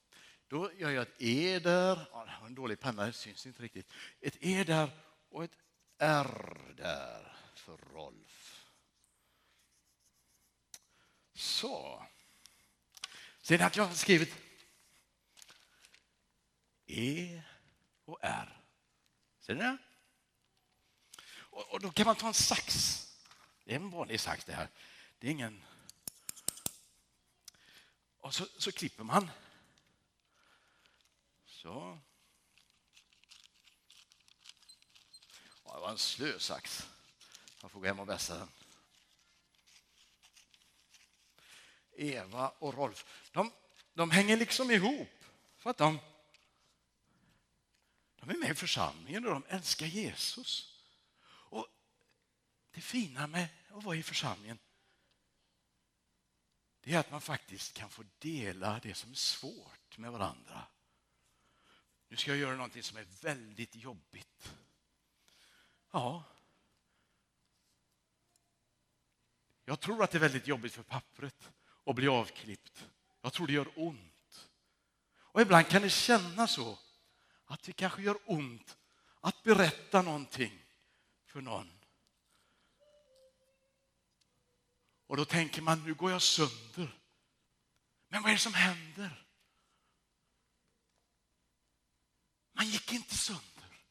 Då 0.48 0.74
gör 0.74 0.90
jag 0.90 1.02
ett 1.02 1.22
E 1.22 1.60
där, 1.60 2.08
jag 2.12 2.26
har 2.26 2.48
en 2.48 2.56
dålig 2.56 2.80
penna, 2.80 3.06
det 3.06 3.14
syns 3.14 3.46
inte 3.46 3.64
riktigt. 3.64 3.92
Ett 4.22 4.38
E 4.40 4.64
där 4.64 4.90
och 5.30 5.44
ett 5.44 5.58
R 5.98 6.74
där 6.78 7.38
för 7.56 7.78
Rolf. 7.78 8.66
Så. 11.34 12.06
Ser 13.42 13.58
ni 13.58 13.64
att 13.64 13.78
jag 13.78 13.86
har 13.86 13.94
skrivit 13.94 14.36
E 16.86 17.42
och 18.06 18.20
R? 18.22 18.62
Ser 19.40 19.56
ni 19.56 19.62
det? 19.62 19.78
Och, 21.36 21.74
och 21.74 21.80
då 21.80 21.92
kan 21.92 22.06
man 22.06 22.16
ta 22.16 22.28
en 22.28 22.34
sax. 22.34 23.00
Det 23.64 23.72
är 23.72 23.76
en 23.76 23.90
vanlig 23.90 24.20
sax 24.20 24.46
det 24.46 24.54
här. 24.54 24.70
Det 25.24 25.30
är 25.30 25.32
ingen... 25.32 25.64
Och 28.18 28.34
så, 28.34 28.46
så 28.58 28.72
klipper 28.72 29.04
man. 29.04 29.32
Så. 31.46 32.00
Ja, 35.64 35.74
det 35.74 35.80
var 35.80 35.92
en 35.92 35.98
slö 35.98 36.40
sax. 36.40 36.90
Jag 37.62 37.72
får 37.72 37.80
gå 37.80 37.86
hem 37.86 38.00
och 38.00 38.10
vässa 38.10 38.38
den. 38.38 38.50
Eva 41.92 42.50
och 42.50 42.74
Rolf, 42.74 43.30
de, 43.32 43.52
de 43.94 44.12
hänger 44.12 44.38
liksom 44.38 44.72
ihop. 44.72 45.26
För 45.58 45.70
att 45.70 45.78
de, 45.78 46.00
de 48.16 48.30
är 48.30 48.38
med 48.38 48.52
i 48.52 48.56
församlingen 48.56 49.26
och 49.26 49.32
de 49.32 49.46
älskar 49.48 49.86
Jesus. 49.86 50.80
Och 51.26 51.68
Det 52.72 52.82
fina 52.82 53.28
med 53.28 53.48
att 53.70 53.84
vara 53.84 53.96
i 53.96 54.04
församlingen 54.04 54.60
det 56.84 56.94
är 56.94 57.00
att 57.00 57.12
man 57.12 57.22
faktiskt 57.22 57.74
kan 57.74 57.90
få 57.90 58.04
dela 58.20 58.80
det 58.84 58.94
som 58.94 59.12
är 59.12 59.16
svårt 59.16 59.98
med 59.98 60.12
varandra. 60.12 60.68
Nu 62.08 62.18
ska 62.18 62.32
jag 62.32 62.38
göra 62.38 62.56
någonting 62.56 62.84
som 62.84 62.98
är 62.98 63.08
väldigt 63.22 63.76
jobbigt. 63.76 64.54
Ja. 65.92 66.24
Jag 69.66 69.80
tror 69.80 70.04
att 70.04 70.12
det 70.12 70.18
är 70.18 70.20
väldigt 70.20 70.48
jobbigt 70.48 70.74
för 70.74 70.84
pappret 70.84 71.50
att 71.86 71.96
bli 71.96 72.08
avklippt. 72.08 72.88
Jag 73.22 73.34
tror 73.34 73.48
det 73.48 73.54
gör 73.54 73.72
ont. 73.76 74.50
Och 75.16 75.42
ibland 75.42 75.68
kan 75.68 75.82
det 75.82 75.90
kännas 75.90 76.54
så 76.54 76.80
att 77.46 77.64
det 77.64 77.74
kanske 77.74 78.02
gör 78.02 78.18
ont 78.26 78.78
att 79.22 79.44
berätta 79.44 80.02
någonting 80.02 80.66
för 81.26 81.42
någon. 81.42 81.83
Och 85.14 85.18
då 85.18 85.26
tänker 85.26 85.62
man, 85.62 85.84
nu 85.84 85.94
går 85.94 86.12
jag 86.12 86.22
sönder. 86.22 87.00
Men 88.08 88.22
vad 88.22 88.32
är 88.32 88.36
det 88.36 88.40
som 88.40 88.54
händer? 88.54 89.28
Man 92.54 92.70
gick 92.70 92.94
inte 92.94 93.18
sönder. 93.18 93.86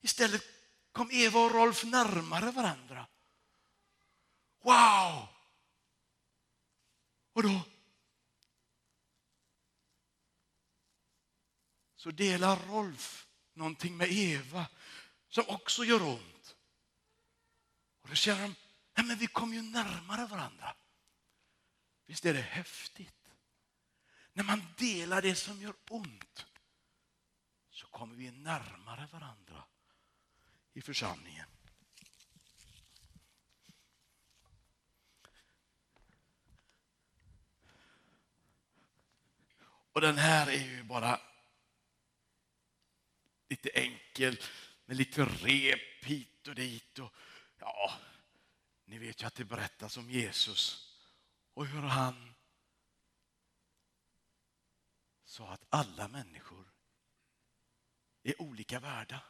Istället 0.00 0.42
kom 0.92 1.10
Eva 1.10 1.40
och 1.40 1.50
Rolf 1.50 1.84
närmare 1.84 2.50
varandra. 2.50 3.08
Wow! 4.62 5.28
Och 7.32 7.42
då 7.42 7.62
så 11.96 12.10
delar 12.10 12.56
Rolf 12.56 13.28
någonting 13.52 13.96
med 13.96 14.08
Eva 14.10 14.66
som 15.28 15.44
också 15.48 15.84
gör 15.84 16.02
ont. 16.02 16.56
Och 18.02 18.08
då 18.08 18.14
känner 18.14 18.42
de, 18.42 18.54
nej 18.94 19.06
men 19.06 19.18
vi 19.18 19.26
kom 19.26 19.54
ju 19.54 19.62
närmare 19.62 20.26
varandra. 20.26 20.76
Visst 22.06 22.26
är 22.26 22.34
det 22.34 22.40
häftigt? 22.40 23.30
När 24.32 24.44
man 24.44 24.62
delar 24.76 25.22
det 25.22 25.34
som 25.34 25.62
gör 25.62 25.74
ont 25.88 26.46
så 27.70 27.86
kommer 27.86 28.16
vi 28.16 28.30
närmare 28.30 29.08
varandra 29.12 29.64
i 30.72 30.82
församlingen. 30.82 31.46
Och 39.92 40.00
den 40.00 40.18
här 40.18 40.46
är 40.46 40.64
ju 40.64 40.82
bara 40.82 41.20
lite 43.48 43.68
enkel 43.68 44.40
med 44.86 44.96
lite 44.96 45.24
rep 45.24 46.04
hit 46.04 46.48
och 46.48 46.54
dit. 46.54 46.98
Och, 46.98 47.14
ja, 47.58 47.92
ni 48.90 48.98
vet 48.98 49.22
ju 49.22 49.26
att 49.26 49.34
det 49.34 49.44
berättas 49.44 49.96
om 49.96 50.10
Jesus 50.10 50.92
och 51.54 51.66
hur 51.66 51.82
han 51.82 52.34
sa 55.24 55.48
att 55.48 55.66
alla 55.68 56.08
människor 56.08 56.72
är 58.22 58.42
olika 58.42 58.80
värda, 58.80 59.22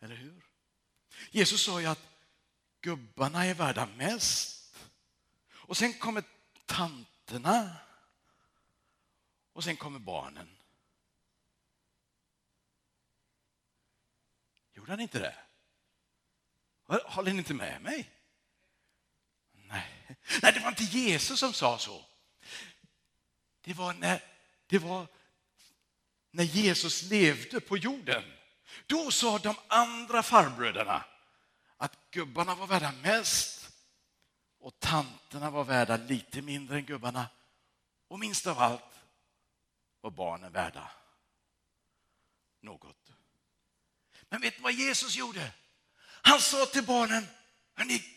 eller 0.00 0.16
hur? 0.16 0.46
Jesus 1.30 1.64
sa 1.64 1.80
ju 1.80 1.86
att 1.86 2.02
gubbarna 2.80 3.44
är 3.44 3.54
värda 3.54 3.86
mest. 3.86 4.76
Och 5.50 5.76
sen 5.76 5.94
kommer 5.94 6.24
tanterna. 6.66 7.76
Och 9.52 9.64
sen 9.64 9.76
kommer 9.76 9.98
barnen. 9.98 10.56
Gjorde 14.72 14.92
han 14.92 15.00
inte 15.00 15.18
det? 15.18 15.36
Håller 17.04 17.32
ni 17.32 17.38
inte 17.38 17.54
med 17.54 17.82
mig? 17.82 18.13
Nej. 19.68 20.16
Nej, 20.42 20.52
det 20.52 20.60
var 20.60 20.68
inte 20.68 20.84
Jesus 20.84 21.40
som 21.40 21.52
sa 21.52 21.78
så. 21.78 22.04
Det 23.60 23.74
var 23.74 23.92
när, 23.92 24.22
det 24.66 24.78
var 24.78 25.06
när 26.30 26.44
Jesus 26.44 27.02
levde 27.02 27.60
på 27.60 27.76
jorden. 27.76 28.22
Då 28.86 29.10
sa 29.10 29.38
de 29.38 29.54
andra 29.68 30.22
farbröderna 30.22 31.04
att 31.76 31.98
gubbarna 32.10 32.54
var 32.54 32.66
värda 32.66 32.92
mest 32.92 33.70
och 34.58 34.80
tanterna 34.80 35.50
var 35.50 35.64
värda 35.64 35.96
lite 35.96 36.42
mindre 36.42 36.76
än 36.76 36.84
gubbarna. 36.84 37.28
Och 38.08 38.18
minst 38.18 38.46
av 38.46 38.58
allt 38.58 39.00
var 40.00 40.10
barnen 40.10 40.52
värda 40.52 40.90
något. 42.60 43.12
Men 44.28 44.40
vet 44.40 44.56
ni 44.56 44.62
vad 44.62 44.72
Jesus 44.72 45.16
gjorde? 45.16 45.52
Han 46.04 46.40
sa 46.40 46.66
till 46.66 46.84
barnen, 46.84 47.26
hörni. 47.74 48.13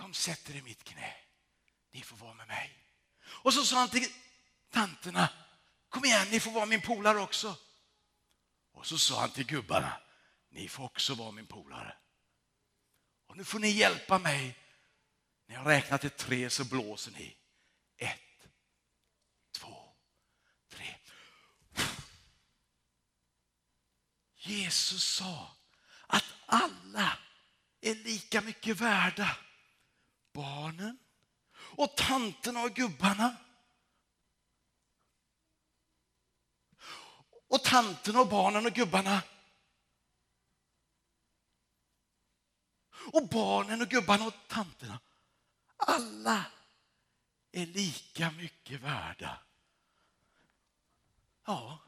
Kom, 0.00 0.14
sätt 0.14 0.50
er 0.50 0.54
i 0.54 0.62
mitt 0.62 0.84
knä. 0.84 1.14
Ni 1.92 2.02
får 2.02 2.16
vara 2.16 2.34
med 2.34 2.48
mig. 2.48 2.84
Och 3.24 3.54
så 3.54 3.64
sa 3.64 3.76
han 3.76 3.88
till 3.88 4.12
tanterna, 4.70 5.28
kom 5.88 6.04
igen, 6.04 6.28
ni 6.30 6.40
får 6.40 6.50
vara 6.50 6.66
min 6.66 6.80
polare 6.80 7.20
också. 7.20 7.56
Och 8.72 8.86
så 8.86 8.98
sa 8.98 9.20
han 9.20 9.30
till 9.30 9.46
gubbarna, 9.46 10.00
ni 10.48 10.68
får 10.68 10.84
också 10.84 11.14
vara 11.14 11.30
min 11.30 11.46
polare. 11.46 11.96
Och 13.26 13.36
nu 13.36 13.44
får 13.44 13.58
ni 13.58 13.68
hjälpa 13.68 14.18
mig. 14.18 14.56
När 15.46 15.54
jag 15.54 15.66
räknar 15.66 15.98
till 15.98 16.10
tre 16.10 16.50
så 16.50 16.64
blåser 16.64 17.12
ni. 17.12 17.36
Ett, 17.96 18.48
två, 19.52 19.92
tre. 20.68 20.96
Jesus 24.36 25.04
sa 25.04 25.56
att 26.06 26.24
alla 26.46 27.18
är 27.80 27.94
lika 27.94 28.40
mycket 28.40 28.76
värda. 28.76 29.36
Barnen 30.32 30.98
och 31.54 31.96
tanterna 31.96 32.62
och 32.62 32.74
gubbarna. 32.74 33.36
Och 37.48 37.64
tanterna 37.64 38.20
och 38.20 38.28
barnen 38.28 38.66
och 38.66 38.72
gubbarna. 38.72 39.22
Och 43.12 43.28
barnen 43.28 43.82
och 43.82 43.88
gubbarna 43.88 44.26
och 44.26 44.34
tanterna. 44.48 45.00
Alla 45.76 46.46
är 47.52 47.66
lika 47.66 48.30
mycket 48.30 48.80
värda. 48.80 49.38
Ja, 51.46 51.78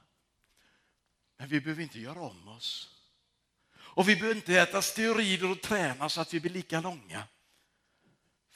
men 1.36 1.48
vi 1.48 1.60
behöver 1.60 1.82
inte 1.82 2.00
göra 2.00 2.20
om 2.20 2.48
oss. 2.48 2.88
Och 3.74 4.08
vi 4.08 4.16
behöver 4.16 4.34
inte 4.34 4.58
äta 4.58 4.82
steroider 4.82 5.50
och 5.50 5.60
träna 5.60 6.08
så 6.08 6.20
att 6.20 6.34
vi 6.34 6.40
blir 6.40 6.52
lika 6.52 6.80
långa. 6.80 7.28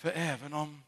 För 0.07 0.13
även 0.13 0.53
om 0.53 0.85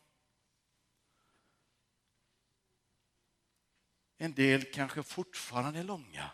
en 4.19 4.35
del 4.35 4.73
kanske 4.73 5.03
fortfarande 5.03 5.79
är 5.79 5.85
långa 5.85 6.31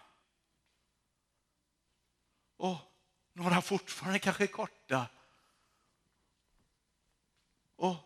och 2.57 2.79
några 3.33 3.63
fortfarande 3.63 4.19
kanske 4.19 4.45
är 4.45 4.49
korta 4.49 5.11
och 7.77 7.97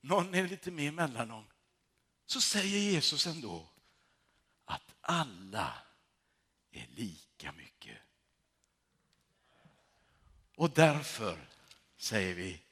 någon 0.00 0.34
är 0.34 0.48
lite 0.48 0.70
mer 0.70 0.92
mellanlång 0.92 1.50
så 2.26 2.40
säger 2.40 2.78
Jesus 2.78 3.26
ändå 3.26 3.68
att 4.64 4.94
alla 5.00 5.74
är 6.70 6.86
lika 6.86 7.52
mycket. 7.52 7.98
Och 10.56 10.70
därför 10.70 11.48
säger 11.96 12.34
vi 12.34 12.62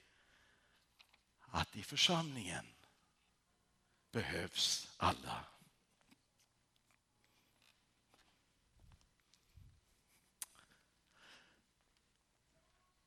att 1.51 1.77
i 1.77 1.83
församlingen 1.83 2.67
behövs 4.11 4.89
alla. 4.97 5.45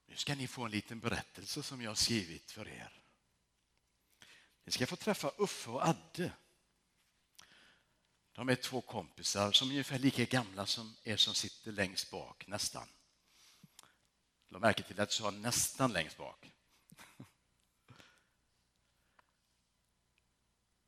Nu 0.05 0.15
ska 0.15 0.35
ni 0.35 0.47
få 0.47 0.65
en 0.65 0.71
liten 0.71 0.99
berättelse 0.99 1.63
som 1.63 1.81
jag 1.81 1.89
har 1.89 1.95
skrivit 1.95 2.51
för 2.51 2.67
er. 2.67 3.01
Ni 4.63 4.71
ska 4.71 4.87
få 4.87 4.95
träffa 4.95 5.31
Uffe 5.37 5.69
och 5.69 5.87
Adde. 5.87 6.33
De 8.31 8.49
är 8.49 8.55
två 8.55 8.81
kompisar 8.81 9.51
som 9.51 9.67
är 9.67 9.71
ungefär 9.71 9.99
lika 9.99 10.25
gamla 10.25 10.65
som 10.65 10.95
er 11.03 11.17
som 11.17 11.35
sitter 11.35 11.71
längst 11.71 12.11
bak, 12.11 12.47
nästan. 12.47 12.87
Jag 14.49 14.61
märke 14.61 14.83
till 14.83 14.99
att 14.99 15.19
jag 15.19 15.31
sa 15.31 15.31
nästan 15.31 15.93
längst 15.93 16.17
bak. 16.17 16.51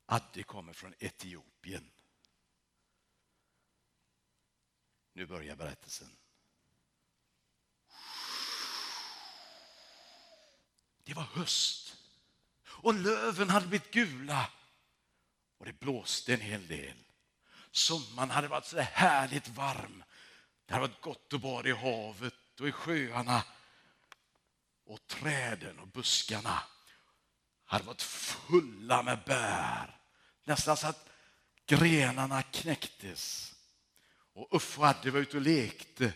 Att 0.06 0.34
det 0.34 0.44
kommer 0.44 0.74
från 0.74 0.94
Etiopien. 1.00 1.92
Nu 5.14 5.26
börjar 5.26 5.56
berättelsen. 5.56 6.16
Det 11.04 11.14
var 11.14 11.24
höst 11.24 11.98
och 12.66 12.94
löven 12.94 13.50
hade 13.50 13.68
blivit 13.68 13.92
gula 13.92 14.50
och 15.58 15.66
det 15.66 15.80
blåste 15.80 16.34
en 16.34 16.42
hel 16.42 16.68
del. 16.68 16.98
Sommaren 17.72 18.30
hade 18.30 18.48
varit 18.48 18.66
så 18.66 18.80
härligt 18.80 19.48
varm. 19.48 20.04
Det 20.66 20.74
hade 20.74 20.88
varit 20.88 21.02
gott 21.02 21.34
att 21.34 21.42
bada 21.42 21.70
i 21.70 21.72
havet 21.72 22.60
och 22.60 22.68
i 22.68 22.72
sjöarna. 22.72 23.44
Och 24.86 25.08
träden 25.08 25.80
och 25.80 25.88
buskarna 25.88 26.64
hade 27.66 27.84
varit 27.84 28.02
fulla 28.02 29.04
med 29.04 29.20
bär. 29.26 30.00
Nästan 30.44 30.78
så 30.78 30.88
att 30.88 31.10
grenarna 31.66 32.44
knäcktes. 32.44 33.54
Och 34.34 34.56
Uffe 34.56 34.82
och 34.82 34.88
Adde 34.88 35.12
var 35.12 35.20
ute 35.20 35.38
och 35.38 35.44
lekte. 35.44 36.14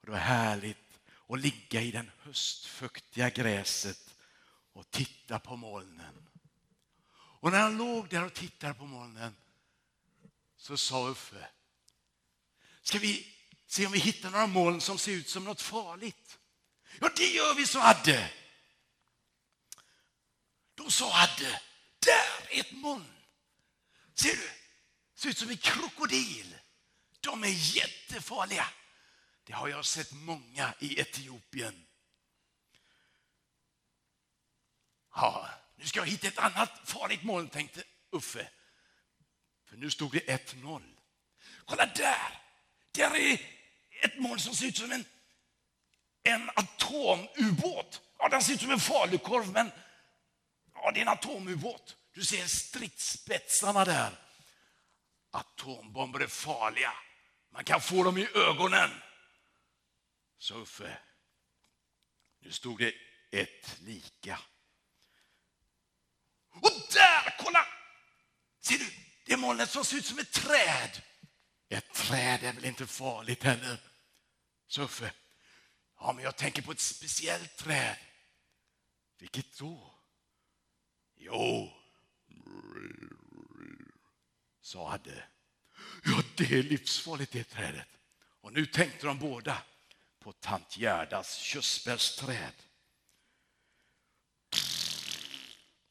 Och 0.00 0.06
det 0.06 0.10
var 0.10 0.18
härligt 0.18 1.00
att 1.28 1.40
ligga 1.40 1.80
i 1.80 1.90
det 1.90 2.06
höstfuktiga 2.18 3.30
gräset 3.30 4.14
och 4.72 4.90
titta 4.90 5.38
på 5.38 5.56
molnen. 5.56 6.28
Och 7.40 7.52
när 7.52 7.60
han 7.60 7.76
låg 7.76 8.08
där 8.08 8.24
och 8.24 8.34
tittade 8.34 8.74
på 8.74 8.86
molnen 8.86 9.36
så 10.56 10.76
sa 10.76 11.08
Uffe, 11.08 11.48
ska 12.82 12.98
vi 12.98 13.34
se 13.66 13.86
om 13.86 13.92
vi 13.92 13.98
hittar 13.98 14.30
några 14.30 14.46
moln 14.46 14.80
som 14.80 14.98
ser 14.98 15.12
ut 15.12 15.28
som 15.28 15.44
något 15.44 15.60
farligt? 15.60 16.38
Ja, 17.00 17.10
det 17.16 17.26
gör 17.26 17.54
vi, 17.54 17.66
sa 17.66 17.82
Adde. 17.82 18.30
Då 20.88 20.92
sa 20.92 21.22
Adde, 21.22 21.60
där 21.98 22.50
är 22.50 22.60
ett 22.60 22.72
moln. 22.72 23.14
Ser 24.14 24.36
du? 24.36 24.50
Ser 25.14 25.28
ut 25.28 25.38
som 25.38 25.48
en 25.48 25.56
krokodil. 25.56 26.54
De 27.20 27.44
är 27.44 27.76
jättefarliga. 27.76 28.66
Det 29.44 29.52
har 29.52 29.68
jag 29.68 29.84
sett 29.84 30.12
många 30.12 30.74
i 30.78 31.00
Etiopien. 31.00 31.86
Ja, 35.14 35.48
nu 35.76 35.86
ska 35.86 36.00
jag 36.00 36.06
hitta 36.06 36.28
ett 36.28 36.38
annat 36.38 36.80
farligt 36.84 37.22
moln, 37.22 37.48
tänkte 37.48 37.82
Uffe. 38.12 38.48
För 39.64 39.76
nu 39.76 39.90
stod 39.90 40.12
det 40.12 40.52
1-0. 40.54 40.82
Kolla 41.64 41.86
där! 41.86 42.42
Där 42.92 43.16
är 43.16 43.40
ett 44.00 44.18
moln 44.18 44.40
som 44.40 44.54
ser 44.54 44.66
ut 44.66 44.76
som 44.76 44.92
en, 44.92 45.04
en 46.22 46.50
atomubåt. 46.54 48.02
Ja, 48.18 48.28
den 48.28 48.42
ser 48.42 48.52
ut 48.52 48.60
som 48.60 48.70
en 48.70 48.80
falukorv, 48.80 49.52
men 49.52 49.70
ja, 50.82 50.90
det 50.90 51.00
är 51.00 51.02
en 51.02 51.08
atomubåt. 51.08 51.96
Du 52.12 52.24
ser 52.24 52.46
stridsspetsarna 52.46 53.84
där. 53.84 54.18
Atombomber 55.30 56.20
är 56.20 56.26
farliga. 56.26 56.92
Man 57.50 57.64
kan 57.64 57.80
få 57.80 58.02
dem 58.02 58.18
i 58.18 58.28
ögonen. 58.34 58.90
Så 60.38 60.54
Uffe, 60.54 60.98
nu 62.40 62.52
stod 62.52 62.78
det 62.78 62.94
ett 63.30 63.80
lika. 63.80 64.38
Och 66.50 66.70
där, 66.92 67.36
kolla! 67.38 67.66
Ser 68.60 68.78
du? 68.78 68.90
Det 69.24 69.32
är 69.32 69.36
molnet 69.36 69.70
som 69.70 69.84
ser 69.84 69.96
ut 69.96 70.06
som 70.06 70.18
ett 70.18 70.32
träd. 70.32 71.02
Ett 71.68 71.94
träd 71.94 72.44
är 72.44 72.52
väl 72.52 72.64
inte 72.64 72.86
farligt 72.86 73.42
heller? 73.42 73.78
Så 74.66 74.82
Uffe, 74.82 75.12
ja 75.98 76.12
men 76.12 76.24
jag 76.24 76.36
tänker 76.36 76.62
på 76.62 76.72
ett 76.72 76.80
speciellt 76.80 77.56
träd. 77.56 77.96
Vilket 79.18 79.58
då? 79.58 79.97
Jo, 81.18 81.72
sa 84.60 84.92
Adde. 84.92 85.24
Ja, 86.04 86.22
det 86.36 86.52
är 86.52 86.62
livsfarligt 86.62 87.32
det 87.32 87.44
trädet. 87.44 87.88
Och 88.40 88.52
nu 88.52 88.66
tänkte 88.66 89.06
de 89.06 89.18
båda 89.18 89.62
på 90.18 90.32
tant 90.32 90.76
Gerdas 90.76 91.36
körsbärsträd. 91.36 92.54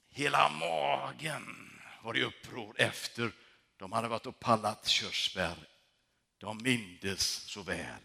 Hela 0.09 0.49
magen 0.49 1.79
var 2.03 2.17
i 2.17 2.23
uppror 2.23 2.81
efter 2.81 3.31
de 3.77 3.91
hade 3.91 4.07
varit 4.07 4.25
och 4.25 4.39
pallat 4.39 4.87
körsbär. 4.87 5.67
De 6.37 6.57
mindes 6.63 7.21
så 7.21 7.61
väl. 7.61 8.01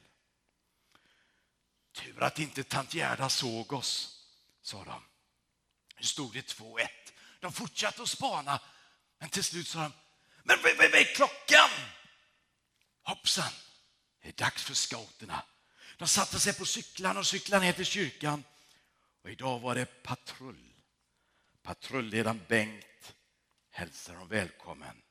Tur 1.93 2.23
att 2.23 2.39
inte 2.39 2.65
tant 2.65 2.95
Gerda 2.95 3.29
såg 3.29 3.73
oss, 3.73 4.25
sa 4.61 4.85
de. 4.85 5.03
Nu 5.97 6.03
stod 6.03 6.33
det 6.33 6.55
2-1. 6.55 7.02
De 7.42 7.52
fortsatte 7.52 8.02
att 8.02 8.09
spana, 8.09 8.61
men 9.18 9.28
till 9.28 9.44
slut 9.44 9.68
sa 9.68 9.83
de, 9.83 9.92
men 10.42 10.59
vad, 10.62 10.94
är 10.94 11.14
klockan? 11.14 11.70
Hoppsan, 13.02 13.52
det 14.22 14.28
är 14.28 14.33
dags 14.33 14.62
för 14.62 14.74
scouterna. 14.74 15.42
De 15.96 16.09
satte 16.09 16.40
sig 16.40 16.55
på 16.55 16.66
cyklarna 16.66 17.20
och 17.20 17.26
cyklade 17.26 17.64
ner 17.64 17.72
till 17.72 17.85
kyrkan. 17.85 18.44
Och 19.22 19.31
idag 19.31 19.59
var 19.59 19.74
det 19.74 20.02
patrull. 20.02 20.72
Patrulledaren 21.62 22.40
Bengt 22.48 23.14
hälsar 23.70 24.14
dem 24.14 24.28
välkommen. 24.28 25.02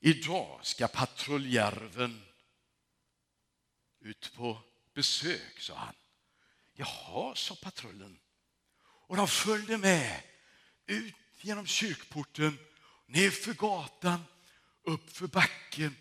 Idag 0.00 0.60
ska 0.62 0.88
patrulljärven 0.88 2.26
ut 4.00 4.32
på 4.36 4.62
besök, 4.94 5.60
sa 5.60 5.74
han. 5.74 5.94
Jaha, 6.72 7.34
sa 7.34 7.54
patrullen. 7.54 8.20
Och 8.82 9.16
de 9.16 9.28
följde 9.28 9.78
med 9.78 10.22
ut 10.86 11.14
genom 11.40 11.66
kyrkporten, 11.66 12.58
nerför 13.06 13.54
gatan, 13.54 14.24
upp 14.82 15.10
för 15.16 15.26
backen 15.26 15.96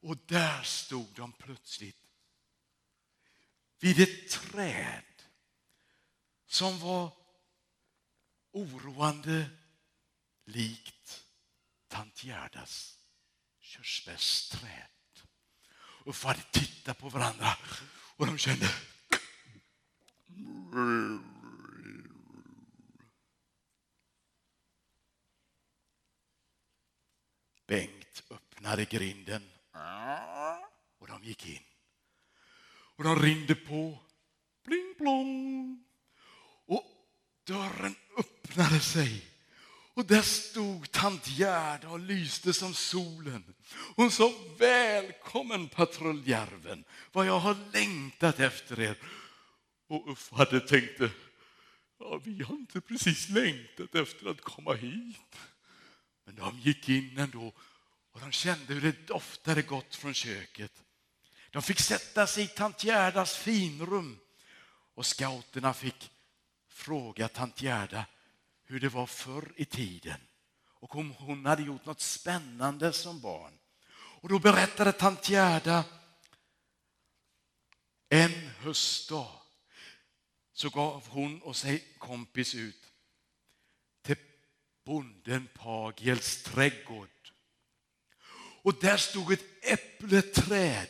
och 0.00 0.16
där 0.26 0.62
stod 0.62 1.08
de 1.14 1.32
plötsligt 1.32 1.96
vid 3.78 4.00
ett 4.00 4.30
träd 4.30 5.04
som 6.46 6.78
var 6.78 7.12
oroande 8.52 9.50
likt 10.44 11.24
tant 11.88 12.24
Gerdas 12.24 12.98
körsbärsträd. 13.60 14.88
Och 15.78 16.16
hade 16.16 16.42
tittat 16.52 16.98
på 16.98 17.08
varandra 17.08 17.56
och 18.16 18.26
de 18.26 18.38
kände 18.38 18.70
Bengt 27.66 28.22
öppnade 28.30 28.84
grinden 28.84 29.42
och 30.98 31.08
de 31.08 31.24
gick 31.24 31.46
in. 31.46 31.62
Och 32.96 33.04
de 33.04 33.22
ringde 33.22 33.54
på. 33.54 33.98
Bling 34.64 34.94
plong. 34.98 35.84
Och 36.66 36.84
dörren 37.44 37.94
öppnade 38.18 38.80
sig. 38.80 39.24
Och 39.94 40.06
där 40.06 40.22
stod 40.22 40.90
tant 40.90 41.28
Gerda 41.28 41.88
och 41.88 42.00
lyste 42.00 42.52
som 42.52 42.74
solen. 42.74 43.54
Hon 43.96 44.10
sa 44.10 44.32
välkommen 44.58 45.68
patrulljärven, 45.68 46.84
vad 47.12 47.26
jag 47.26 47.38
har 47.38 47.56
längtat 47.72 48.40
efter 48.40 48.80
er. 48.80 48.98
Och 49.86 50.10
Uffe 50.12 50.34
hade 50.34 50.60
tänkt, 50.60 51.00
ja, 51.98 52.20
vi 52.24 52.42
har 52.42 52.54
inte 52.54 52.80
precis 52.80 53.28
längtat 53.28 53.94
efter 53.94 54.30
att 54.30 54.40
komma 54.40 54.74
hit. 54.74 55.36
Men 56.26 56.34
de 56.34 56.58
gick 56.58 56.88
in 56.88 57.18
ändå 57.18 57.52
och 58.12 58.20
de 58.20 58.32
kände 58.32 58.74
hur 58.74 58.80
det 58.80 59.06
doftade 59.06 59.62
gott 59.62 59.94
från 59.94 60.14
köket. 60.14 60.82
De 61.50 61.62
fick 61.62 61.80
sätta 61.80 62.26
sig 62.26 62.44
i 62.44 62.48
tant 62.48 62.84
Gerdas 62.84 63.36
finrum 63.36 64.18
och 64.94 65.06
scouterna 65.06 65.74
fick 65.74 66.10
fråga 66.68 67.28
tant 67.28 67.62
Gerda 67.62 68.06
hur 68.64 68.80
det 68.80 68.88
var 68.88 69.06
förr 69.06 69.52
i 69.56 69.64
tiden 69.64 70.20
och 70.86 70.96
om 70.96 71.10
hon 71.10 71.46
hade 71.46 71.62
gjort 71.62 71.84
något 71.86 72.00
spännande 72.00 72.92
som 72.92 73.20
barn. 73.20 73.58
Och 73.94 74.28
då 74.28 74.38
berättade 74.38 74.92
tant 74.92 75.28
Gerda 75.28 75.84
en 78.08 78.48
höstdag 78.48 79.42
så 80.52 80.68
gav 80.70 81.08
hon 81.08 81.42
och 81.42 81.56
sig 81.56 81.84
kompis 81.98 82.54
ut 82.54 82.85
bonden 84.86 85.48
Pagels 85.54 86.42
trädgård. 86.42 87.08
Och 88.62 88.74
där 88.80 88.96
stod 88.96 89.32
ett 89.32 89.44
äppleträd. 89.62 90.88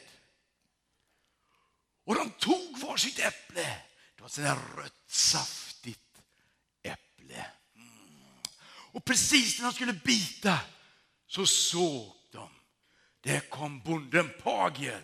Och 2.05 2.15
de 2.15 2.31
tog 2.31 2.79
var 2.79 2.97
sitt 2.97 3.19
äpple. 3.19 3.81
Det 4.17 4.23
var 4.23 4.29
sådär 4.29 4.59
rött, 4.77 5.03
saftigt 5.07 6.23
äpple. 6.83 7.47
Mm. 7.77 8.39
Och 8.93 9.05
precis 9.05 9.59
när 9.59 9.67
de 9.67 9.73
skulle 9.73 9.93
bita 9.93 10.59
så 11.27 11.47
såg 11.47 12.17
de. 12.33 12.51
Där 13.21 13.41
kom 13.41 13.81
bonden 13.81 14.31
Pagel. 14.43 15.03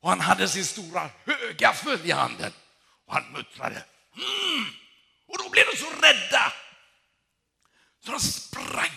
Och 0.00 0.08
han 0.08 0.20
hade 0.20 0.48
sin 0.48 0.64
stora 0.64 1.10
högaffel 1.24 2.06
i 2.06 2.10
handen. 2.10 2.52
Och 3.06 3.14
han 3.14 3.32
muttrade. 3.32 3.84
Mm. 4.14 4.66
Och 5.26 5.38
då 5.38 5.50
blev 5.50 5.64
de 5.72 5.76
så 5.76 5.90
rädda 5.90 6.52
så 8.00 8.10
de 8.12 8.20
sprang 8.20 8.96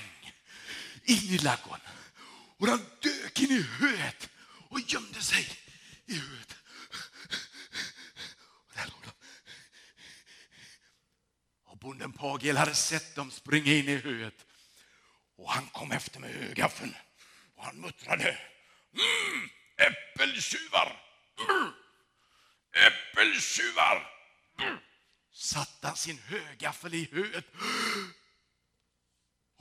in 1.03 1.33
i 1.33 1.37
ladugården. 1.37 1.81
Och 2.57 2.67
de 2.67 2.85
dök 3.01 3.39
in 3.39 3.51
i 3.51 3.61
höet 3.61 4.29
och 4.69 4.79
gömde 4.79 5.21
sig 5.21 5.49
i 6.05 6.15
höet. 6.15 6.55
Och 8.67 8.73
där 8.75 8.85
låg 8.85 9.01
de. 9.03 9.11
Och 11.65 11.77
bonden 11.77 12.13
Pagel 12.13 12.57
hade 12.57 12.75
sett 12.75 13.15
dem 13.15 13.31
springa 13.31 13.73
in 13.73 13.89
i 13.89 13.95
höet. 13.95 14.45
Och 15.35 15.51
han 15.51 15.67
kom 15.67 15.91
efter 15.91 16.19
med 16.19 16.29
högaffeln 16.29 16.95
och 17.55 17.65
han 17.65 17.75
muttrade. 17.75 18.37
Mm, 18.93 19.49
äppeltjuvar! 19.77 21.03
Mm, 21.49 21.71
äppeltjuvar! 22.73 24.09
Mm. 24.59 24.77
Satte 25.31 25.87
han 25.87 25.95
sin 25.95 26.17
högaffel 26.17 26.93
i 26.93 27.09
höet 27.11 27.45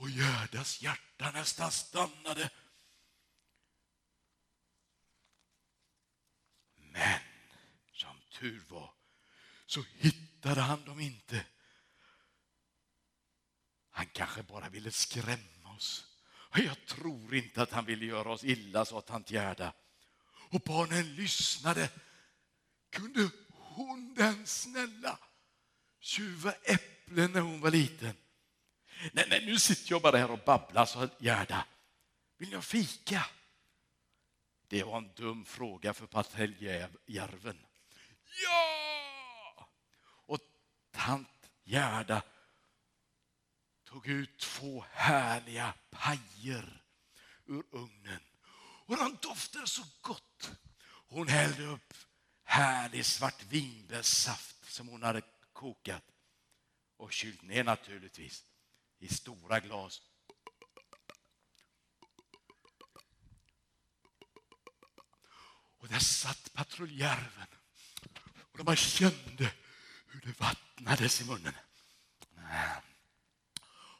och 0.03 0.09
Gerdas 0.09 0.81
hjärta 0.81 1.31
nästan 1.31 1.71
stannade. 1.71 2.49
Men 6.75 7.19
som 7.93 8.21
tur 8.31 8.63
var 8.69 8.93
så 9.65 9.83
hittade 9.97 10.61
han 10.61 10.85
dem 10.85 10.99
inte. 10.99 11.45
Han 13.89 14.05
kanske 14.05 14.43
bara 14.43 14.69
ville 14.69 14.91
skrämma 14.91 15.75
oss. 15.75 16.05
Jag 16.55 16.85
tror 16.85 17.35
inte 17.35 17.61
att 17.61 17.71
han 17.71 17.85
ville 17.85 18.05
göra 18.05 18.31
oss 18.31 18.43
illa, 18.43 18.85
sa 18.85 19.01
tant 19.01 19.31
Gerda. 19.31 19.73
Och 20.49 20.61
barnen 20.61 21.15
lyssnade. 21.15 21.89
Kunde 22.89 23.29
hon, 23.49 24.13
den 24.13 24.47
snälla, 24.47 25.19
tjuva 25.99 26.51
äpplen 26.51 27.31
när 27.31 27.41
hon 27.41 27.61
var 27.61 27.71
liten? 27.71 28.22
Nej, 29.11 29.25
nej, 29.29 29.45
nu 29.45 29.59
sitter 29.59 29.91
jag 29.91 30.01
bara 30.01 30.17
här 30.17 30.31
och 30.31 30.39
babblar, 30.39 30.85
sa 30.85 31.09
Gerda. 31.19 31.65
Vill 32.37 32.49
ni 32.49 32.55
ha 32.55 32.61
fika? 32.61 33.25
Det 34.67 34.83
var 34.83 34.97
en 34.97 35.13
dum 35.15 35.45
fråga 35.45 35.93
för 35.93 36.05
pateljärven. 36.05 37.65
Ja! 38.43 39.69
Och 40.25 40.39
tant 40.91 41.49
Gerda 41.63 42.21
tog 43.83 44.07
ut 44.07 44.39
två 44.39 44.85
härliga 44.91 45.73
pajer 45.89 46.83
ur 47.45 47.63
ugnen. 47.71 48.21
Och 48.85 48.97
de 48.97 49.17
doftade 49.21 49.67
så 49.67 49.83
gott. 50.01 50.51
Hon 51.07 51.27
hällde 51.27 51.63
upp 51.63 51.93
härlig 52.43 53.05
svartvinbärssaft 53.05 54.73
som 54.73 54.87
hon 54.87 55.03
hade 55.03 55.21
kokat 55.53 56.03
och 56.97 57.13
kylt 57.13 57.41
ner 57.41 57.63
naturligtvis 57.63 58.43
i 59.03 59.07
stora 59.07 59.59
glas. 59.59 60.01
Och 65.77 65.87
där 65.87 65.99
satt 65.99 66.53
patrulljärven 66.53 67.47
och 68.51 68.57
de 68.57 68.63
bara 68.63 68.75
kände 68.75 69.53
hur 70.07 70.21
det 70.21 70.39
vattnades 70.39 71.21
i 71.21 71.25
munnen. 71.25 71.53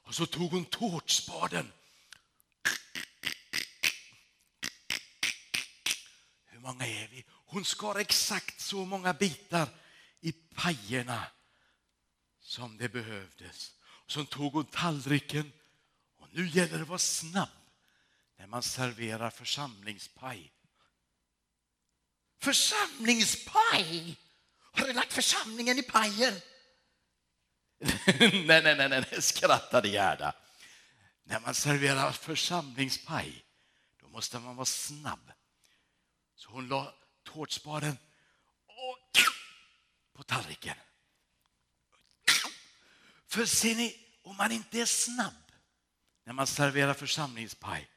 Och 0.03 0.15
så 0.15 0.25
tog 0.25 0.51
hon 0.51 0.65
tårtspaden. 0.65 1.71
Hur 6.45 6.59
många 6.59 6.87
är 6.87 7.07
vi? 7.07 7.25
Hon 7.29 7.65
skar 7.65 7.95
exakt 7.95 8.61
så 8.61 8.85
många 8.85 9.13
bitar 9.13 9.69
i 10.19 10.31
pajerna 10.31 11.27
som 12.39 12.77
det 12.77 12.89
behövdes. 12.89 13.82
Så 14.13 14.25
tog 14.25 14.53
hon 14.53 14.65
tallriken 14.65 15.51
och 16.17 16.27
nu 16.31 16.47
gäller 16.47 16.77
det 16.77 16.81
att 16.81 16.87
vara 16.87 16.99
snabb 16.99 17.49
när 18.37 18.47
man 18.47 18.63
serverar 18.63 19.29
församlingspaj. 19.29 20.51
Församlingspaj? 22.39 24.17
Har 24.59 24.87
du 24.87 24.93
lagt 24.93 25.13
församlingen 25.13 25.79
i 25.79 25.83
pajen? 25.83 26.33
nej, 28.19 28.63
nej, 28.63 28.75
nej, 28.75 28.89
nej, 28.89 29.21
skrattade 29.21 29.89
Gerda. 29.89 30.35
När 31.23 31.39
man 31.39 31.55
serverar 31.55 32.11
församlingspaj, 32.11 33.45
då 34.01 34.07
måste 34.07 34.39
man 34.39 34.55
vara 34.55 34.65
snabb. 34.65 35.31
Så 36.35 36.49
hon 36.49 36.67
la 36.67 36.95
tårtspaden 37.23 37.97
på 40.13 40.23
tallriken. 40.23 40.75
För 43.27 43.45
ser 43.45 43.75
ni, 43.75 44.02
om 44.23 44.37
man 44.37 44.51
inte 44.51 44.79
är 44.79 44.85
snabb 44.85 45.33
när 46.23 46.33
man 46.33 46.47
serverar 46.47 46.93
församlingspaj, 46.93 47.89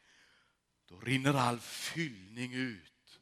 då 0.89 1.01
rinner 1.01 1.35
all 1.35 1.61
fyllning 1.61 2.55
ut. 2.55 3.20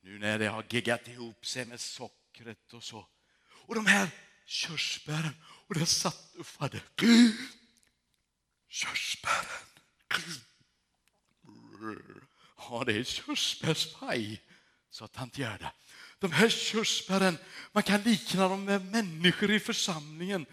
Nu 0.00 0.18
när 0.18 0.38
det 0.38 0.48
har 0.48 0.64
geggat 0.68 1.08
ihop 1.08 1.46
sig 1.46 1.64
med 1.64 1.80
sockret 1.80 2.72
och 2.72 2.84
så. 2.84 3.08
Och 3.50 3.74
de 3.74 3.86
här 3.86 4.10
körsbären, 4.44 5.34
och 5.66 5.74
där 5.74 5.84
satt 5.84 6.34
Uffade. 6.34 6.80
Körsbären. 8.68 9.68
Ja, 12.56 12.84
det 12.86 12.92
är 12.92 13.04
körsbärspaj, 13.04 14.42
sa 14.90 15.06
tant 15.06 15.38
Gerda. 15.38 15.72
De 16.18 16.32
här 16.32 16.48
körsbären, 16.48 17.38
man 17.72 17.82
kan 17.82 18.02
likna 18.02 18.48
dem 18.48 18.64
med 18.64 18.84
människor 18.84 19.50
i 19.50 19.60
församlingen 19.60 20.46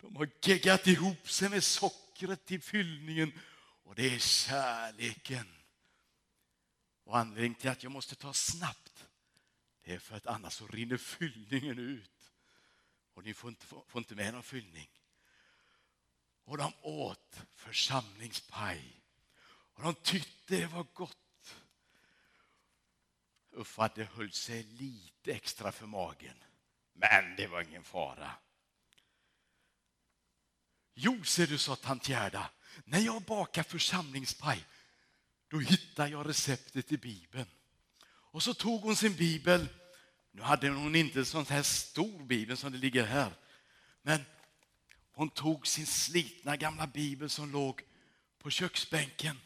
de 0.00 0.16
har 0.16 0.28
geggat 0.42 0.86
ihop 0.86 1.28
sig 1.28 1.48
med 1.48 1.64
sockret 1.64 2.44
till 2.44 2.62
fyllningen 2.62 3.32
och 3.84 3.94
det 3.94 4.14
är 4.14 4.18
kärleken. 4.18 5.54
Och 7.04 7.18
anledningen 7.18 7.54
till 7.54 7.70
att 7.70 7.82
jag 7.82 7.92
måste 7.92 8.14
ta 8.14 8.32
snabbt, 8.32 9.06
det 9.84 9.94
är 9.94 9.98
för 9.98 10.16
att 10.16 10.26
annars 10.26 10.52
så 10.52 10.66
rinner 10.66 10.96
fyllningen 10.96 11.78
ut. 11.78 12.32
Och 13.14 13.24
ni 13.24 13.34
får 13.34 13.50
inte, 13.50 13.66
får 13.66 13.98
inte 13.98 14.14
med 14.14 14.34
någon 14.34 14.42
fyllning. 14.42 14.88
Och 16.44 16.58
de 16.58 16.72
åt 16.82 17.40
församlingspaj. 17.54 19.02
Och 19.72 19.82
de 19.82 19.94
tyckte 19.94 20.56
det 20.56 20.66
var 20.66 20.86
gott. 20.94 21.56
Uffe 23.50 23.82
hade 23.82 24.04
höll 24.04 24.32
sig 24.32 24.62
lite 24.62 25.32
extra 25.32 25.72
för 25.72 25.86
magen. 25.86 26.36
Men 26.92 27.36
det 27.36 27.46
var 27.46 27.62
ingen 27.62 27.84
fara. 27.84 28.34
Jo, 30.94 31.24
ser 31.24 31.46
du, 31.46 31.58
sa 31.58 31.76
tant 31.76 32.08
Gerda, 32.08 32.50
när 32.84 32.98
jag 32.98 33.22
bakar 33.22 33.62
församlingspaj, 33.62 34.66
då 35.48 35.58
hittar 35.58 36.08
jag 36.08 36.28
receptet 36.28 36.92
i 36.92 36.98
Bibeln. 36.98 37.46
Och 38.32 38.42
så 38.42 38.54
tog 38.54 38.80
hon 38.80 38.96
sin 38.96 39.16
bibel. 39.16 39.68
Nu 40.32 40.42
hade 40.42 40.68
hon 40.68 40.94
inte 40.94 41.18
en 41.18 41.26
sån 41.26 41.46
här 41.46 41.62
stor 41.62 42.24
bibel 42.24 42.56
som 42.56 42.72
det 42.72 42.78
ligger 42.78 43.06
här. 43.06 43.32
Men 44.02 44.24
hon 45.12 45.30
tog 45.30 45.66
sin 45.66 45.86
slitna 45.86 46.56
gamla 46.56 46.86
bibel 46.86 47.30
som 47.30 47.52
låg 47.52 47.82
på 48.38 48.50
köksbänken. 48.50 49.40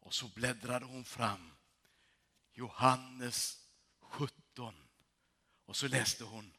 Och 0.00 0.14
så 0.14 0.28
bläddrade 0.28 0.84
hon 0.84 1.04
fram 1.04 1.52
Johannes 2.52 3.58
17. 4.00 4.74
Och 5.66 5.76
så 5.76 5.88
läste 5.88 6.24
hon 6.24 6.52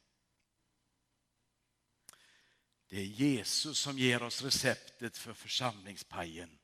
det 2.87 2.99
är 2.99 3.05
Jesus 3.05 3.79
som 3.79 3.99
ger 3.99 4.23
oss 4.23 4.41
receptet 4.41 5.17
för 5.17 5.33
församlingspajen. 5.33 6.59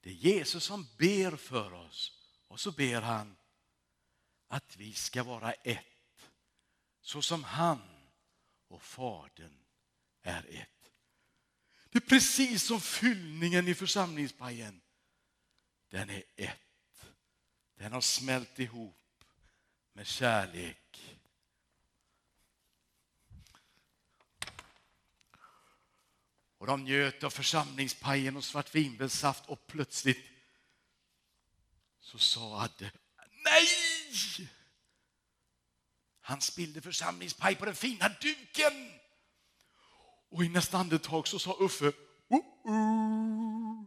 Det 0.00 0.10
är 0.10 0.14
Jesus 0.14 0.64
som 0.64 0.86
ber 0.98 1.36
för 1.36 1.72
oss 1.72 2.12
och 2.48 2.60
så 2.60 2.72
ber 2.72 3.00
han 3.00 3.36
att 4.48 4.76
vi 4.76 4.92
ska 4.92 5.22
vara 5.22 5.52
ett 5.52 5.84
så 7.00 7.22
som 7.22 7.44
han 7.44 7.82
och 8.68 8.82
Fadern 8.82 9.64
är 10.22 10.46
ett. 10.48 10.90
Det 11.90 11.98
är 11.98 12.08
precis 12.08 12.62
som 12.62 12.80
fyllningen 12.80 13.68
i 13.68 13.74
församlingspajen. 13.74 14.80
Den 15.88 16.10
är 16.10 16.22
ett. 16.36 17.06
Den 17.74 17.92
har 17.92 18.00
smält 18.00 18.58
ihop 18.58 19.24
med 19.92 20.06
kärlek 20.06 20.87
Och 26.58 26.66
de 26.66 26.84
njöt 26.84 27.24
av 27.24 27.30
församlingspajen 27.30 28.36
och 28.36 28.44
svartvinbärssaft 28.44 29.46
och 29.46 29.66
plötsligt 29.66 30.24
så 32.00 32.18
sa 32.18 32.62
Adde 32.62 32.92
nej! 33.44 33.68
Han 36.20 36.40
spillde 36.40 36.80
församlingspaj 36.80 37.56
på 37.56 37.64
den 37.64 37.74
fina 37.74 38.08
duken. 38.08 38.92
Och 40.30 40.44
i 40.44 40.48
nästa 40.48 40.78
andetag 40.78 41.28
så 41.28 41.38
sa 41.38 41.56
Uffe 41.60 41.92
oh 42.28 42.40
-oh. 42.64 43.86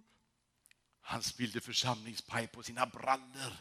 Han 1.02 1.24
spillde 1.24 1.62
församlingspaj 1.62 2.48
på 2.48 2.64
sina 2.64 2.86
brallor. 2.86 3.54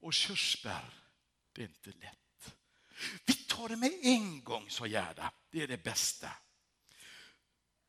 Och 0.00 0.14
körsbär, 0.14 0.94
det 1.52 1.62
är 1.62 1.66
inte 1.66 1.90
lätt. 1.90 2.54
Vi 3.26 3.34
tar 3.34 3.68
det 3.68 3.76
med 3.76 3.92
en 4.02 4.44
gång, 4.44 4.70
sa 4.70 4.86
Gerda. 4.86 5.32
Det 5.50 5.62
är 5.62 5.68
det 5.68 5.84
bästa. 5.84 6.30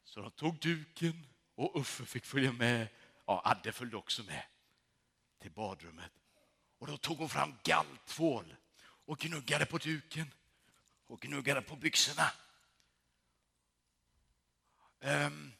Så 0.10 0.22
de 0.22 0.32
tog 0.32 0.60
duken 0.60 1.28
och 1.56 1.80
Uffe 1.80 2.06
fick 2.06 2.26
följa 2.26 2.52
med. 2.52 2.88
Ja, 3.26 3.42
Adde 3.46 3.72
följde 3.72 3.98
också 3.98 4.24
med 4.24 4.44
till 5.42 5.52
badrummet. 5.52 6.12
Och 6.78 6.88
då 6.88 6.98
tog 6.98 7.18
hon 7.18 7.30
fram 7.30 7.56
galltvål 7.64 8.56
och 8.82 9.20
gnuggade 9.20 9.66
på 9.66 9.78
duken 9.78 10.34
och 11.08 11.22
gnuggade 11.22 11.62
på 11.62 11.76
byxorna. 11.76 12.32
Um, 15.00 15.54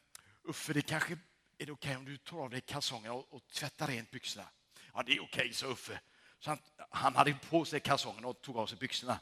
Uffe, 0.44 0.74
det 0.74 0.82
kanske 0.82 1.14
är 1.58 1.66
det 1.66 1.72
okej 1.72 1.72
okay 1.72 1.96
om 1.96 2.06
du 2.06 2.18
tar 2.18 2.40
av 2.40 2.50
dig 2.50 2.62
kalsongerna 2.62 3.14
och, 3.14 3.34
och 3.34 3.48
tvättar 3.48 3.88
rent 3.88 4.12
byxorna? 4.12 4.50
Ja, 4.94 5.04
det 5.04 5.12
är 5.12 5.24
okej, 5.24 5.42
okay, 5.42 5.54
sa 5.54 5.68
Uffe. 5.68 6.00
Så 6.40 6.50
han, 6.50 6.60
han 6.90 7.16
hade 7.16 7.34
på 7.34 7.66
sig 7.66 7.80
kalsongerna 7.80 8.28
och 8.28 8.42
tog 8.42 8.58
av 8.58 8.68
sig 8.68 8.78
byxorna 8.78 9.20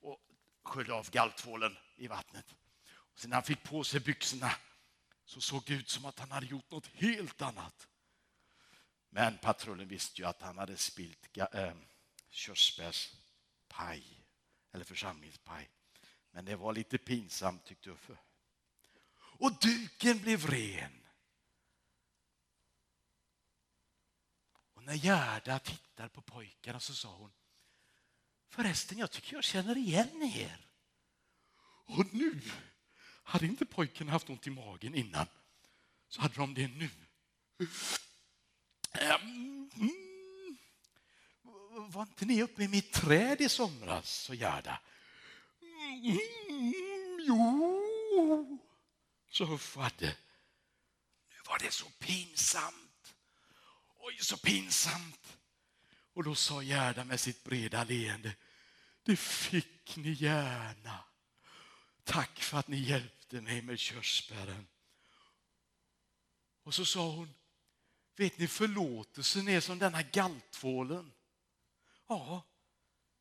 och 0.00 0.18
sköljde 0.62 0.94
av 0.94 1.10
galltvålen 1.10 1.76
i 1.96 2.06
vattnet. 2.06 2.54
Och 2.90 3.20
sen 3.20 3.30
när 3.30 3.36
han 3.36 3.44
fick 3.44 3.62
på 3.62 3.84
sig 3.84 4.00
byxorna 4.00 4.50
så 5.30 5.40
såg 5.40 5.62
det 5.66 5.74
ut 5.74 5.88
som 5.88 6.04
att 6.04 6.18
han 6.18 6.30
hade 6.30 6.46
gjort 6.46 6.70
något 6.70 6.86
helt 6.86 7.42
annat. 7.42 7.88
Men 9.10 9.38
patrullen 9.38 9.88
visste 9.88 10.22
ju 10.22 10.28
att 10.28 10.42
han 10.42 10.58
hade 10.58 10.76
spilt 10.76 11.38
äh, 11.38 11.72
körsbärspaj, 12.30 14.24
eller 14.72 14.84
församlingspaj. 14.84 15.70
Men 16.30 16.44
det 16.44 16.56
var 16.56 16.72
lite 16.72 16.98
pinsamt 16.98 17.64
tyckte 17.64 17.90
Uffe. 17.90 18.18
Och 19.14 19.58
duken 19.60 20.18
blev 20.18 20.46
ren. 20.46 21.06
Och 24.74 24.82
när 24.84 24.94
Gerda 24.94 25.58
tittade 25.58 26.08
på 26.08 26.22
pojkarna 26.22 26.80
så 26.80 26.94
sa 26.94 27.14
hon 27.14 27.32
Förresten, 28.48 28.98
jag 28.98 29.10
tycker 29.10 29.34
jag 29.34 29.44
känner 29.44 29.76
igen 29.76 30.22
er. 30.22 30.66
Och 31.84 32.14
nu 32.14 32.40
hade 33.22 33.46
inte 33.46 33.66
pojkarna 33.66 34.12
haft 34.12 34.30
ont 34.30 34.46
i 34.46 34.50
magen 34.50 34.94
innan 34.94 35.26
så 36.10 36.20
hade 36.20 36.34
de 36.34 36.54
det 36.54 36.68
nu. 36.68 36.90
Ehm, 38.92 39.70
mm. 39.74 40.10
Var 41.90 42.02
inte 42.02 42.24
ni 42.24 42.42
uppe 42.42 42.62
i 42.62 42.68
mitt 42.68 42.92
träd 42.92 43.40
i 43.40 43.48
somras, 43.48 44.10
sa 44.10 44.34
Gerda. 44.34 44.80
Mm, 45.62 46.72
jo, 47.26 48.60
sa 49.30 49.44
Huffadde. 49.44 50.16
Nu 51.28 51.36
var 51.46 51.58
det 51.58 51.72
så 51.72 51.86
pinsamt. 51.98 53.14
Oj, 53.98 54.18
så 54.20 54.36
pinsamt. 54.36 55.38
Och 56.12 56.24
då 56.24 56.34
sa 56.34 56.62
Gerda 56.62 57.04
med 57.04 57.20
sitt 57.20 57.44
breda 57.44 57.84
leende. 57.84 58.34
Det 59.02 59.16
fick 59.16 59.96
ni 59.96 60.10
gärna. 60.10 61.09
Tack 62.04 62.42
för 62.42 62.58
att 62.58 62.68
ni 62.68 62.76
hjälpte 62.76 63.40
mig 63.40 63.62
med 63.62 63.78
körsbären. 63.78 64.66
Och 66.62 66.74
så 66.74 66.84
sa 66.84 67.10
hon, 67.10 67.34
vet 68.16 68.38
ni 68.38 68.48
förlåtelsen 68.48 69.48
är 69.48 69.60
som 69.60 69.78
denna 69.78 70.02
galtvålen. 70.02 71.12
Ja, 72.08 72.42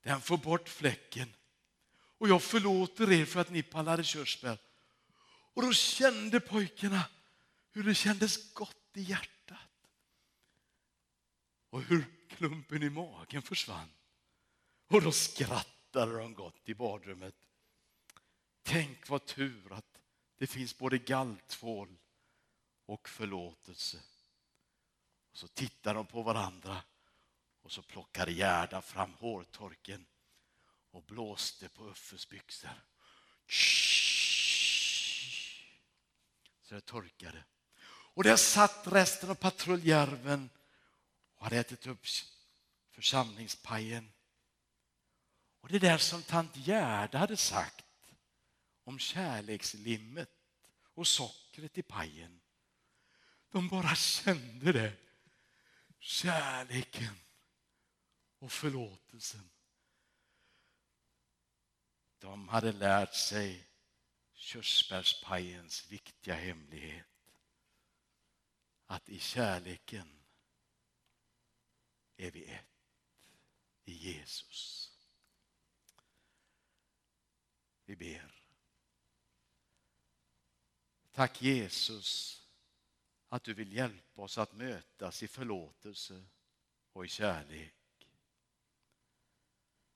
den 0.02 0.22
får 0.22 0.38
bort 0.38 0.70
fläcken. 0.70 1.34
Och 2.20 2.30
jag 2.30 2.44
förlåter 2.44 3.12
er 3.12 3.26
för 3.26 3.40
att 3.40 3.50
ni 3.50 3.64
pallade 3.64 4.04
körsbär. 4.04 4.58
Och 5.54 5.62
då 5.62 5.74
kände 5.74 6.40
pojkarna 6.40 7.06
hur 7.72 7.84
det 7.84 7.96
kändes 7.96 8.54
gott 8.54 8.92
i 8.94 9.02
hjärtat. 9.02 9.58
Och 11.70 11.82
hur 11.82 12.06
klumpen 12.30 12.84
i 12.84 12.90
magen 12.90 13.42
försvann. 13.42 13.90
Och 14.88 15.02
då 15.02 15.12
skrattade 15.12 16.18
de 16.18 16.34
gott 16.34 16.70
i 16.70 16.74
badrummet. 16.74 17.36
Tänk 18.72 19.10
vad 19.10 19.26
tur 19.26 19.74
att 19.74 20.02
det 20.38 20.48
finns 20.48 20.78
både 20.78 20.98
galltvål 20.98 21.98
och 22.86 23.10
förlåtelse. 23.10 23.98
Och 25.32 25.38
så 25.38 25.48
tittar 25.48 25.94
de 25.94 26.06
på 26.06 26.24
varandra 26.24 26.82
och 27.62 27.72
så 27.72 27.82
plockade 27.82 28.32
Gerda 28.32 28.82
fram 28.82 29.14
hårtorken 29.14 30.06
och 30.92 31.04
blåste 31.04 31.70
på 31.70 31.90
Uffes 31.90 32.30
byxor. 32.30 32.84
Så 36.62 36.76
det 36.76 36.82
torkade. 36.82 37.44
Och 37.88 38.24
där 38.24 38.36
satt 38.36 38.88
resten 38.88 39.30
av 39.30 39.36
patruljärven 39.36 40.50
och 41.36 41.44
hade 41.44 41.58
ätit 41.58 41.88
upp 41.88 42.06
församlingspajen. 42.92 44.12
Och 45.62 45.70
det 45.70 45.80
där 45.80 45.98
som 45.98 46.24
tant 46.24 46.58
Gerda 46.58 47.18
hade 47.18 47.38
sagt 47.38 47.86
om 48.90 49.00
kärlekslimmet 49.00 50.30
och 50.94 51.08
sockret 51.08 51.78
i 51.78 51.84
pajen. 51.84 52.42
De 53.50 53.68
bara 53.68 53.96
kände 53.96 54.72
det. 54.72 54.94
Kärleken 56.00 57.16
och 58.40 58.52
förlåtelsen. 58.52 59.50
De 62.18 62.48
hade 62.48 62.72
lärt 62.72 63.14
sig 63.14 63.68
körsbärspajens 64.34 65.92
viktiga 65.92 66.36
hemlighet. 66.36 67.06
Att 68.86 69.10
i 69.10 69.20
kärleken 69.20 70.20
är 72.18 72.32
vi 72.32 72.46
ett 72.46 72.66
i 73.86 73.94
Jesus. 73.94 74.92
Vi 77.86 77.96
ber. 77.96 78.39
Tack 81.20 81.42
Jesus 81.42 82.42
att 83.30 83.44
du 83.44 83.54
vill 83.54 83.74
hjälpa 83.74 84.22
oss 84.22 84.38
att 84.38 84.54
mötas 84.54 85.24
i 85.24 85.28
förlåtelse 85.28 86.24
och 86.94 87.06
i 87.06 87.08
kärlek. 87.08 88.08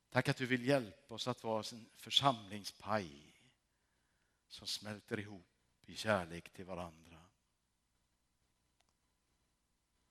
Tack 0.10 0.30
att 0.30 0.38
du 0.38 0.46
vill 0.46 0.66
hjälpa 0.66 1.14
oss 1.14 1.28
att 1.28 1.44
vara 1.44 1.64
en 1.72 1.90
församlingspaj 1.96 3.34
som 4.48 4.68
smälter 4.68 5.20
ihop 5.20 5.48
i 5.86 5.96
kärlek 5.96 6.54
till 6.54 6.66
varandra. 6.66 7.26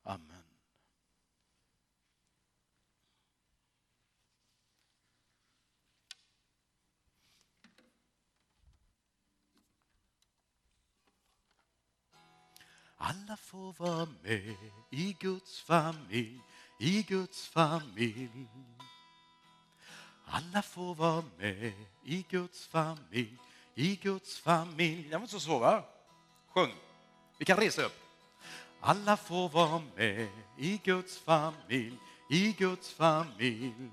Amen. 0.02 0.41
Alla 13.04 13.36
får 13.36 13.72
vara 13.78 14.08
med 14.22 14.56
i 14.90 15.12
Guds 15.20 15.60
familj, 15.60 16.40
i 16.78 17.02
Guds 17.02 17.48
familj. 17.48 18.48
Alla 20.26 20.62
får 20.62 20.94
vara 20.94 21.24
med 21.38 21.72
i 22.04 22.24
Guds 22.30 22.66
familj, 22.66 23.38
i 23.74 23.96
Guds 23.96 24.38
familj. 24.38 25.08
Det 25.08 25.16
var 25.16 25.20
inte 25.20 25.32
så 25.32 25.40
svårt, 25.40 25.60
va? 25.60 25.84
Sjung. 26.54 26.74
Vi 27.38 27.44
kan 27.44 27.56
resa 27.56 27.82
upp. 27.82 27.98
Alla 28.80 29.16
får 29.16 29.48
vara 29.48 29.82
med 29.96 30.28
i 30.58 30.80
Guds 30.84 31.18
familj, 31.18 31.98
i 32.30 32.52
Guds 32.52 32.92
familj. 32.92 33.90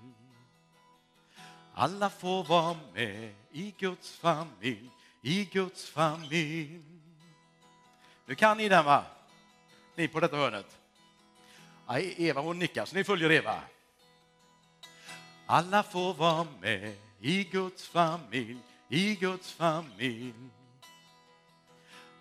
Alla 1.74 2.10
får 2.10 2.44
vara 2.44 2.78
med 2.94 3.36
i 3.52 3.74
Guds 3.80 4.12
familj, 4.18 4.90
i 5.22 5.46
Guds 5.46 5.90
familj. 5.90 6.99
Nu 8.30 8.36
kan 8.36 8.58
ni 8.58 8.70
den, 8.70 8.86
va? 8.86 9.06
Ni 9.96 10.08
på 10.08 10.20
detta 10.20 10.38
hörnet. 10.38 10.78
Eva 12.18 12.42
hon 12.42 12.60
nickar, 12.60 12.86
så 12.86 12.96
ni 12.96 13.04
följer 13.04 13.32
Eva. 13.32 13.62
Alla 15.46 15.84
får 15.84 16.14
vara 16.14 16.48
med 16.62 16.96
i 17.20 17.44
Guds 17.44 17.88
familj, 17.88 18.58
i 18.90 19.16
Guds 19.16 19.52
familj. 19.52 20.34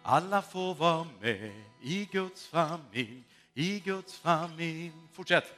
Alla 0.02 0.42
får 0.42 0.74
vara 0.74 1.06
med 1.20 1.64
i 1.82 2.04
Guds 2.12 2.46
familj, 2.46 3.22
i 3.54 3.80
Guds 3.80 4.18
familj. 4.18 4.92
Fortsätt. 5.12 5.54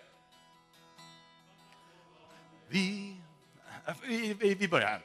Vi, 2.69 3.17
vi, 4.03 4.55
vi 4.55 4.69
börjar. 4.69 5.03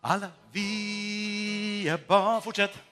Alla 0.00 0.30
vi 0.52 1.88
är 1.88 1.98
barn. 2.06 2.42
Fortsätt. 2.42 2.87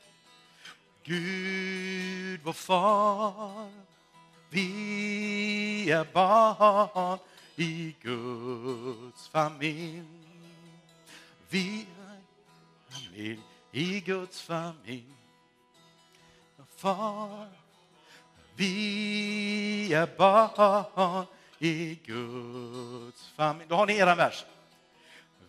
Gud 1.07 2.41
vår 2.45 2.53
far. 2.53 3.71
Vi 4.51 5.91
är 5.91 6.07
barn 6.13 7.19
i 7.57 7.95
Guds 8.03 9.29
familj. 9.29 10.05
Vi 11.49 11.87
är 12.89 12.93
familj 12.93 13.41
i 13.73 14.01
Guds 14.01 14.43
familj. 14.43 15.05
Far, 16.77 17.49
vi 18.55 19.95
är 19.95 20.09
barn 20.19 21.27
i 21.59 21.99
Guds 22.05 23.29
familj. 23.29 23.67
Då 23.69 23.75
har 23.75 23.87
ni 23.87 23.97
er 23.97 24.17
vers. 24.17 24.45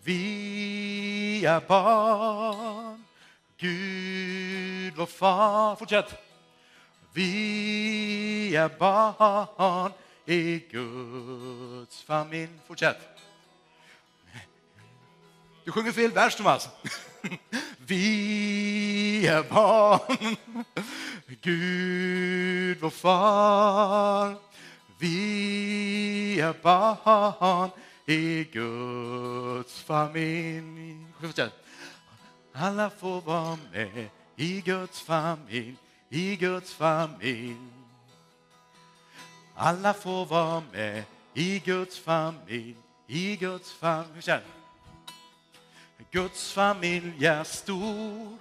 Vi 0.04 1.46
är 1.46 1.62
barn, 1.68 3.04
Gud 3.58 4.94
vår 4.96 5.06
far. 5.06 5.76
Fortsätt. 5.76 6.16
Vi 7.14 8.56
är 8.56 8.70
barn 8.80 9.92
i 10.26 10.60
Guds 10.72 12.02
familj. 12.02 12.52
Fortsätt. 12.68 12.98
Du 15.66 15.72
sjunger 15.72 15.92
fel 15.92 16.12
vers, 16.12 16.36
Thomas. 16.36 16.70
Vi 17.78 19.28
är 19.28 19.44
barn, 19.44 20.36
Gud 21.42 22.78
vår 22.82 22.90
far. 22.90 24.36
Vi 25.00 26.40
är 26.40 26.56
barn 26.62 27.70
i 28.06 28.44
Guds 28.44 29.82
familj. 29.82 31.06
Fortsätt. 31.22 31.67
Alla 32.60 32.90
får 32.90 33.22
vara 33.22 33.58
med 33.72 34.10
i 34.36 34.62
Guds 34.62 35.02
familj, 35.02 35.76
i 36.10 36.36
Guds 36.36 36.74
familj. 36.74 37.58
Alla 39.56 39.94
får 39.94 40.26
vara 40.26 40.64
med 40.72 41.04
i 41.34 41.60
Guds 41.60 42.00
familj, 42.00 42.76
i 43.08 43.36
Guds 43.36 43.74
familj. 43.74 44.42
Guds 46.12 46.54
familj 46.54 47.26
är 47.26 47.44
stor, 47.44 48.38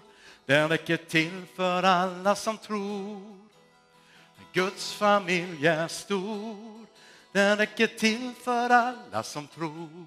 den 0.47 0.69
räcker 0.69 0.97
till 0.97 1.45
för 1.55 1.83
alla 1.83 2.35
som 2.35 2.59
tror. 2.59 3.39
Guds 4.53 4.93
familj 4.93 5.67
är 5.67 5.89
stor, 5.89 6.87
den 7.33 7.57
räcker 7.57 7.87
till 7.87 8.33
för 8.45 8.71
alla 8.71 9.23
som 9.23 9.47
tror. 9.47 10.07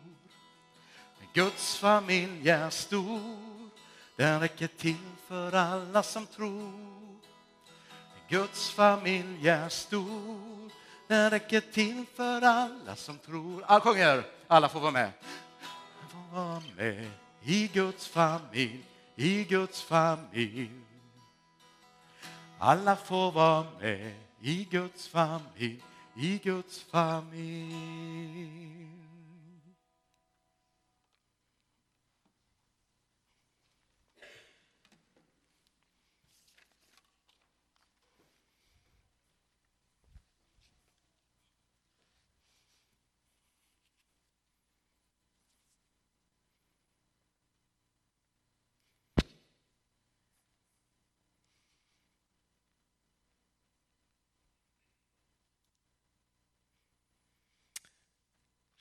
Guds 1.34 1.78
familj 1.78 2.50
är 2.50 2.70
stor, 2.70 3.49
den 4.20 4.40
räcker 4.40 4.68
till 4.68 4.96
för 5.28 5.52
alla 5.52 6.04
som 6.04 6.26
tror. 6.26 6.74
Guds 8.28 8.70
familj 8.70 9.50
är 9.50 9.70
stor, 9.70 10.72
den 11.08 11.30
räcker 11.30 11.62
till 11.62 12.06
för 12.16 12.42
alla 12.42 12.96
som 12.96 13.18
tror. 13.18 13.64
Alla 13.64 13.82
sjunger, 13.82 14.24
alla 14.48 14.70
får 14.70 14.80
vara 14.80 14.92
med. 14.92 15.12
Får 16.10 16.36
vara 16.36 16.62
med 16.78 17.12
i 17.44 17.68
Guds 17.68 18.08
familj, 18.08 18.84
i 19.16 19.44
Guds 19.44 19.82
familj. 19.82 20.72
Alla 22.58 22.96
får 22.96 23.32
vara 23.32 23.66
med 23.80 24.14
i 24.42 24.64
Guds 24.64 25.08
familj, 25.08 25.84
i 26.16 26.38
Guds 26.38 26.84
familj. 26.84 28.99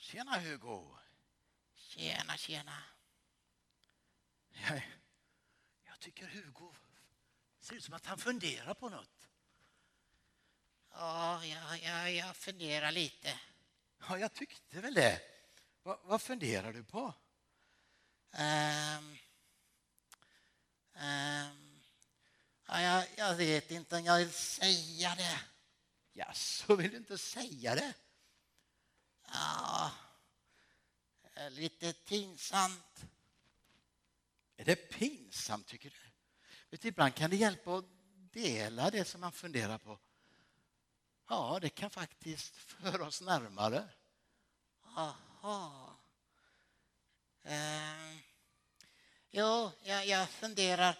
Tjena 0.08 0.38
Hugo! 0.38 0.96
Tjena, 1.74 2.36
tjena. 2.36 2.82
Jag, 4.48 4.82
jag 5.84 6.00
tycker 6.00 6.26
Hugo 6.26 6.74
ser 7.60 7.74
ut 7.74 7.84
som 7.84 7.94
att 7.94 8.06
han 8.06 8.18
funderar 8.18 8.74
på 8.74 8.88
något. 8.88 9.28
Ja, 10.90 11.44
ja, 11.44 11.76
ja, 11.76 12.10
jag 12.10 12.36
funderar 12.36 12.92
lite. 12.92 13.40
Ja, 13.98 14.18
jag 14.18 14.34
tyckte 14.34 14.80
väl 14.80 14.94
det. 14.94 15.20
Va, 15.82 16.00
vad 16.04 16.22
funderar 16.22 16.72
du 16.72 16.84
på? 16.84 17.14
Ehm, 18.32 19.18
ehm, 20.94 21.80
ja, 22.66 22.80
jag, 22.80 23.06
jag 23.16 23.34
vet 23.34 23.70
inte 23.70 23.96
om 23.96 24.04
jag 24.04 24.18
vill 24.18 24.32
säga 24.32 25.14
det. 25.14 25.40
Ja, 26.12 26.32
så 26.34 26.76
vill 26.76 26.90
du 26.90 26.96
inte 26.96 27.18
säga 27.18 27.74
det? 27.74 27.94
Ja, 29.32 29.90
eh, 31.34 31.50
lite 31.50 31.92
pinsamt. 31.92 33.04
Är 34.56 34.64
det 34.64 34.76
pinsamt, 34.76 35.66
tycker 35.66 35.90
du? 35.90 36.10
Vet 36.70 36.82
du, 36.82 36.88
ibland 36.88 37.14
kan 37.14 37.30
det 37.30 37.36
hjälpa 37.36 37.76
att 37.76 37.84
dela 38.32 38.90
det 38.90 39.04
som 39.04 39.20
man 39.20 39.32
funderar 39.32 39.78
på. 39.78 39.98
Ja, 41.28 41.58
det 41.62 41.68
kan 41.68 41.90
faktiskt 41.90 42.56
föra 42.56 43.06
oss 43.06 43.20
närmare. 43.20 43.88
Jaha. 44.82 45.96
Ehm, 47.42 48.18
jo, 49.30 49.70
jag, 49.82 50.06
jag 50.06 50.28
funderar. 50.28 50.98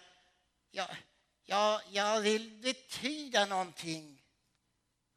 Jag, 0.71 0.95
jag, 1.43 1.81
jag 1.91 2.21
vill 2.21 2.51
betyda 2.61 3.45
någonting. 3.45 4.23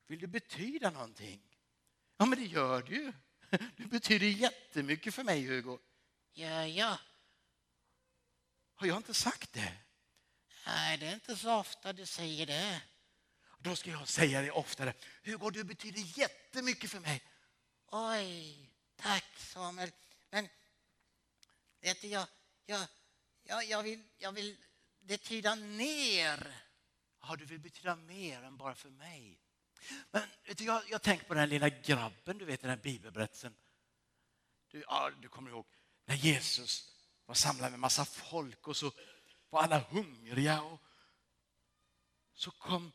Vill 0.07 0.19
du 0.19 0.27
betyda 0.27 0.91
någonting? 0.91 1.52
Ja, 2.23 2.27
men 2.27 2.39
det 2.39 2.45
gör 2.45 2.83
du 2.83 2.95
ju. 2.95 3.13
Du 3.77 3.87
betyder 3.87 4.27
jättemycket 4.27 5.15
för 5.15 5.25
mig, 5.25 5.47
Hugo. 5.47 5.79
Ja, 6.33 6.67
ja. 6.67 6.99
Har 8.75 8.87
jag 8.87 8.97
inte 8.97 9.15
sagt 9.15 9.53
det? 9.53 9.73
Nej, 10.67 10.99
det 10.99 11.07
är 11.07 11.15
inte 11.15 11.37
så 11.37 11.55
ofta 11.55 11.93
du 11.93 12.07
säger 12.07 12.47
det. 12.47 12.83
Då 13.59 13.77
ska 13.77 13.91
jag 13.91 14.09
säga 14.09 14.43
det 14.43 14.51
oftare. 14.51 14.95
Hugo, 15.25 15.51
du 15.51 15.65
betyder 15.65 16.19
jättemycket 16.19 16.91
för 16.91 17.01
mig. 17.01 17.23
Oj, 17.87 18.71
tack 18.97 19.39
Samuel. 19.39 19.91
Men 20.31 20.49
vet 21.81 22.01
du, 22.01 22.09
jag, 22.09 22.27
jag, 22.67 22.87
jag, 23.45 23.65
jag, 23.65 23.83
vill, 23.83 24.03
jag 24.19 24.33
vill 24.33 24.57
betyda 25.01 25.57
mer. 25.57 26.57
Ja, 27.23 27.37
du 27.37 27.45
vill 27.45 27.61
betyda 27.61 27.97
mer 27.97 28.43
än 28.43 28.57
bara 28.57 28.75
för 28.75 28.91
mig. 28.91 29.42
Men 30.11 30.23
vet 30.47 30.59
du, 30.59 30.65
jag, 30.65 30.83
jag 30.91 31.03
tänker 31.03 31.25
på 31.25 31.35
den 31.35 31.49
lilla 31.49 31.69
grabben, 31.69 32.39
du 32.39 32.45
vet 32.45 32.61
den 32.61 32.71
här 32.71 32.77
bibelberättelsen. 32.77 33.55
Du, 34.71 34.85
ja, 34.87 35.11
du 35.21 35.29
kommer 35.29 35.51
ihåg 35.51 35.67
när 36.05 36.15
Jesus 36.15 36.93
var 37.27 37.35
samlad 37.35 37.71
med 37.71 37.81
massa 37.81 38.05
folk 38.05 38.69
och 38.69 38.77
så 38.77 38.93
var 39.51 39.63
alla 39.63 39.79
hungriga. 39.79 40.63
Och 40.63 40.81
så 42.35 42.51
kom 42.51 42.93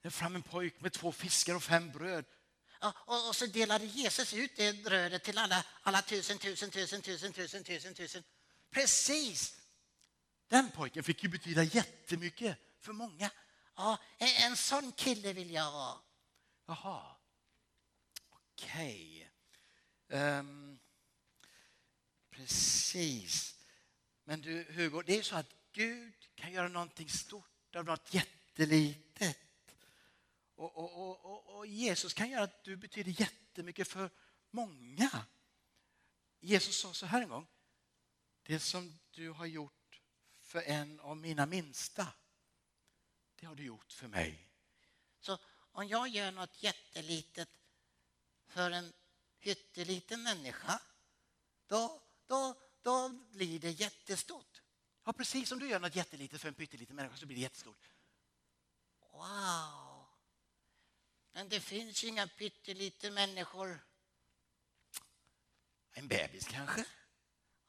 det 0.00 0.10
fram 0.10 0.34
en 0.34 0.42
pojk 0.42 0.80
med 0.80 0.92
två 0.92 1.12
fiskar 1.12 1.54
och 1.54 1.62
fem 1.62 1.90
bröd. 1.90 2.24
Ja, 2.80 2.94
och, 2.96 3.28
och 3.28 3.36
så 3.36 3.46
delade 3.46 3.84
Jesus 3.84 4.34
ut 4.34 4.56
det 4.56 4.84
brödet 4.84 5.22
till 5.22 5.38
alla, 5.38 5.64
alla 5.82 6.02
tusen, 6.02 6.38
tusen, 6.38 6.70
tusen, 6.70 7.02
tusen, 7.02 7.32
tusen, 7.32 7.64
tusen, 7.64 7.94
tusen. 7.94 8.24
Precis! 8.70 9.60
Den 10.48 10.70
pojken 10.70 11.04
fick 11.04 11.22
ju 11.22 11.28
betyda 11.28 11.62
jättemycket 11.62 12.58
för 12.80 12.92
många. 12.92 13.30
Ja, 13.76 13.98
en, 14.18 14.50
en 14.50 14.56
sån 14.56 14.92
kille 14.92 15.32
vill 15.32 15.50
jag 15.50 15.72
vara. 15.72 15.98
Jaha. 16.66 17.16
Okej. 18.28 19.30
Ehm, 20.08 20.78
precis. 22.30 23.58
Men 24.24 24.40
du, 24.40 24.64
Hugo, 24.72 25.02
det 25.02 25.18
är 25.18 25.22
så 25.22 25.36
att 25.36 25.54
Gud 25.72 26.28
kan 26.34 26.52
göra 26.52 26.68
någonting 26.68 27.08
stort 27.08 27.76
av 27.76 27.84
något 27.84 28.14
jättelitet. 28.14 29.38
Och, 30.54 30.76
och, 30.76 31.08
och, 31.08 31.24
och, 31.24 31.56
och 31.56 31.66
Jesus 31.66 32.14
kan 32.14 32.30
göra 32.30 32.42
att 32.42 32.64
du 32.64 32.76
betyder 32.76 33.20
jättemycket 33.20 33.88
för 33.88 34.10
många. 34.50 35.26
Jesus 36.40 36.76
sa 36.76 36.94
så 36.94 37.06
här 37.06 37.22
en 37.22 37.28
gång. 37.28 37.46
Det 38.42 38.60
som 38.60 38.98
du 39.10 39.30
har 39.30 39.46
gjort 39.46 40.00
för 40.40 40.62
en 40.62 41.00
av 41.00 41.16
mina 41.16 41.46
minsta, 41.46 42.08
det 43.34 43.46
har 43.46 43.54
du 43.54 43.64
gjort 43.64 43.92
för 43.92 44.08
mig. 44.08 44.48
Så 45.20 45.38
om 45.72 45.88
jag 45.88 46.08
gör 46.08 46.32
något 46.32 46.62
jättelitet 46.62 47.48
för 48.46 48.70
en 48.70 48.92
pytteliten 49.40 50.22
människa, 50.22 50.80
då, 51.66 52.02
då, 52.26 52.60
då 52.82 53.08
blir 53.08 53.60
det 53.60 53.70
jättestort. 53.70 54.62
Ja, 55.04 55.12
precis 55.12 55.48
som 55.48 55.58
du 55.58 55.68
gör 55.68 55.80
något 55.80 55.96
jättelitet 55.96 56.40
för 56.40 56.48
en 56.48 56.54
pytteliten 56.54 56.96
människa 56.96 57.16
så 57.16 57.26
blir 57.26 57.36
det 57.36 57.42
jättestort. 57.42 57.88
Wow. 59.12 60.06
Men 61.32 61.48
det 61.48 61.60
finns 61.60 62.04
inga 62.04 62.26
pyttelite 62.26 63.10
människor. 63.10 63.86
En 65.92 66.08
bebis 66.08 66.46
kanske? 66.46 66.84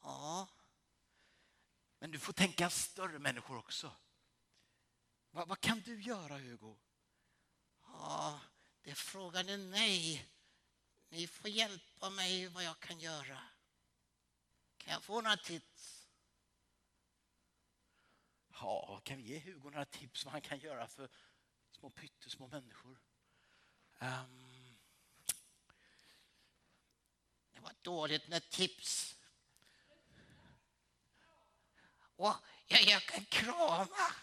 Ja, 0.02 0.48
Men 2.00 2.12
du 2.12 2.20
får 2.20 2.34
tänka 2.34 2.70
större 2.70 3.20
människor 3.20 3.58
också. 3.58 3.92
Vad, 5.32 5.48
vad 5.48 5.60
kan 5.60 5.82
du 5.82 6.02
göra, 6.02 6.38
Hugo? 6.38 6.78
Ja, 8.04 8.40
det 8.82 8.96
frågade 8.96 9.58
nej. 9.58 10.30
Ni 11.10 11.28
får 11.28 11.50
hjälpa 11.50 12.10
mig 12.10 12.48
vad 12.48 12.64
jag 12.64 12.80
kan 12.80 13.00
göra. 13.00 13.40
Kan 14.78 14.94
jag 14.94 15.04
få 15.04 15.22
några 15.22 15.38
tips? 15.38 16.08
Ja, 18.48 19.02
kan 19.04 19.18
vi 19.18 19.24
ge 19.24 19.40
Hugo 19.40 19.70
några 19.70 19.86
tips 19.86 20.26
vad 20.26 20.32
han 20.32 20.42
kan 20.42 20.60
göra 20.60 20.88
för 20.88 21.10
små 21.72 21.90
pyttesmå 21.90 22.48
människor? 22.48 23.00
Ehm, 24.00 24.78
Det 27.52 27.60
var 27.60 27.74
dåligt 27.82 28.28
med 28.28 28.50
tips. 28.50 29.16
Och 32.16 32.34
jag, 32.68 32.82
jag 32.82 33.02
kan 33.02 33.26
krama. 33.26 34.16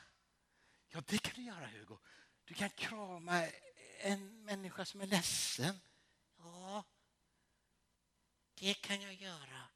ja, 0.89 1.03
det 1.07 1.19
kan 1.19 1.35
du 1.35 1.43
göra, 1.43 1.67
Hugo. 1.67 1.99
Du 2.45 2.55
kan 2.55 2.71
krama 2.71 3.47
en 4.01 4.45
människa 4.45 4.85
som 4.85 5.01
är 5.01 5.07
ledsen. 5.07 5.81
Ja, 6.39 6.85
det 8.55 8.75
kan 8.75 9.03
jag 9.03 9.15
göra. 9.15 9.69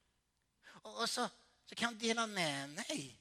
Och, 0.66 1.00
och 1.00 1.10
så, 1.10 1.28
så 1.64 1.74
kan 1.74 1.92
jag 1.92 2.00
dela 2.00 2.26
med 2.26 2.68
mig. 2.68 3.20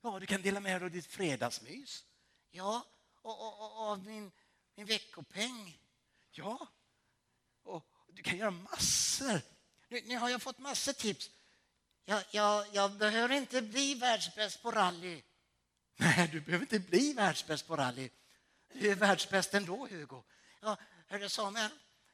Ja, 0.00 0.18
du 0.20 0.26
kan 0.26 0.42
dela 0.42 0.60
med 0.60 0.80
dig 0.80 0.84
av 0.84 0.90
ditt 0.90 1.06
fredagsmys. 1.06 2.04
Ja, 2.50 2.86
och, 3.22 3.40
och, 3.40 3.60
och 3.60 3.80
av 3.90 4.04
min, 4.04 4.32
min 4.74 4.86
veckopeng. 4.86 5.78
Ja, 6.30 6.68
och 7.62 7.86
du 8.08 8.22
kan 8.22 8.38
göra 8.38 8.50
massor. 8.50 9.40
Nu, 9.88 10.00
nu 10.04 10.16
har 10.16 10.28
jag 10.28 10.42
fått 10.42 10.58
massor 10.58 10.92
tips. 10.92 11.30
Jag, 12.04 12.24
jag, 12.30 12.74
jag 12.74 12.92
behöver 12.92 13.34
inte 13.34 13.62
bli 13.62 13.94
världsbäst 13.94 14.62
på 14.62 14.70
rally. 14.70 15.22
Nej, 15.96 16.28
du 16.32 16.40
behöver 16.40 16.64
inte 16.64 16.78
bli 16.78 17.12
världsbäst 17.12 17.66
på 17.66 17.76
rally. 17.76 18.10
Du 18.72 18.90
är 18.90 18.94
världsbäst 18.94 19.54
ändå, 19.54 19.86
Hugo. 19.86 20.22
Ja, 20.60 20.76
hörru 21.06 21.28
Samuel, 21.28 21.70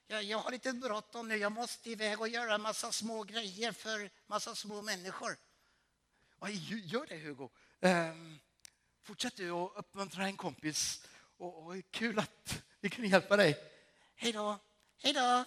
jag, 0.07 0.23
jag 0.23 0.39
har 0.39 0.51
lite 0.51 0.73
bråttom 0.73 1.29
nu. 1.29 1.37
Jag 1.37 1.53
måste 1.53 1.91
iväg 1.91 2.21
och 2.21 2.29
göra 2.29 2.55
en 2.55 2.63
massa 2.63 2.93
små 2.93 3.23
grejer 3.23 3.73
för 3.73 4.11
massa 4.27 4.55
små 4.55 4.83
människor. 4.83 5.37
Ja, 6.41 6.49
gör 6.51 7.07
det, 7.07 7.17
Hugo. 7.17 7.51
Ehm, 7.81 8.39
fortsätt 9.03 9.37
du 9.37 9.51
att 9.51 9.73
uppmuntra 9.77 10.25
en 10.25 10.37
kompis. 10.37 11.07
Och, 11.37 11.67
och 11.67 11.75
kul 11.91 12.19
att 12.19 12.63
vi 12.81 12.91
kunde 12.91 13.09
hjälpa 13.09 13.37
dig. 13.37 13.59
Hej 14.15 14.33
då. 14.33 14.59
Hej 15.03 15.13
då. 15.13 15.45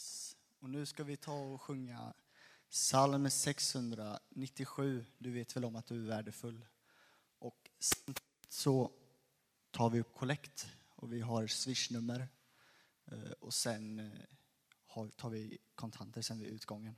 Yes. 0.00 0.36
Och 0.60 0.70
nu 0.70 0.86
ska 0.86 1.04
vi 1.04 1.16
ta 1.16 1.32
och 1.32 1.62
sjunga 1.62 2.14
psalm 2.70 3.30
697. 3.30 5.04
Du 5.18 5.30
vet 5.30 5.56
väl 5.56 5.64
om 5.64 5.76
att 5.76 5.86
du 5.86 6.02
är 6.02 6.08
värdefull. 6.08 6.66
Och 7.38 7.70
sen 7.78 8.14
så 8.48 8.92
tar 9.70 9.90
vi 9.90 10.00
upp 10.00 10.14
kollekt 10.14 10.66
och 10.88 11.12
vi 11.12 11.20
har 11.20 11.46
swishnummer. 11.46 12.28
Eh, 13.04 13.30
och 13.40 13.54
sen 13.54 13.98
eh, 13.98 15.06
tar 15.16 15.30
vi 15.30 15.58
kontanter 15.74 16.22
sen 16.22 16.38
vid 16.38 16.48
utgången. 16.48 16.96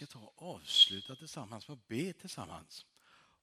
Ska 0.00 0.06
ta 0.06 0.18
och 0.18 0.54
avsluta 0.54 1.16
tillsammans 1.16 1.68
med 1.68 1.74
att 1.74 1.88
be 1.88 2.12
tillsammans. 2.12 2.86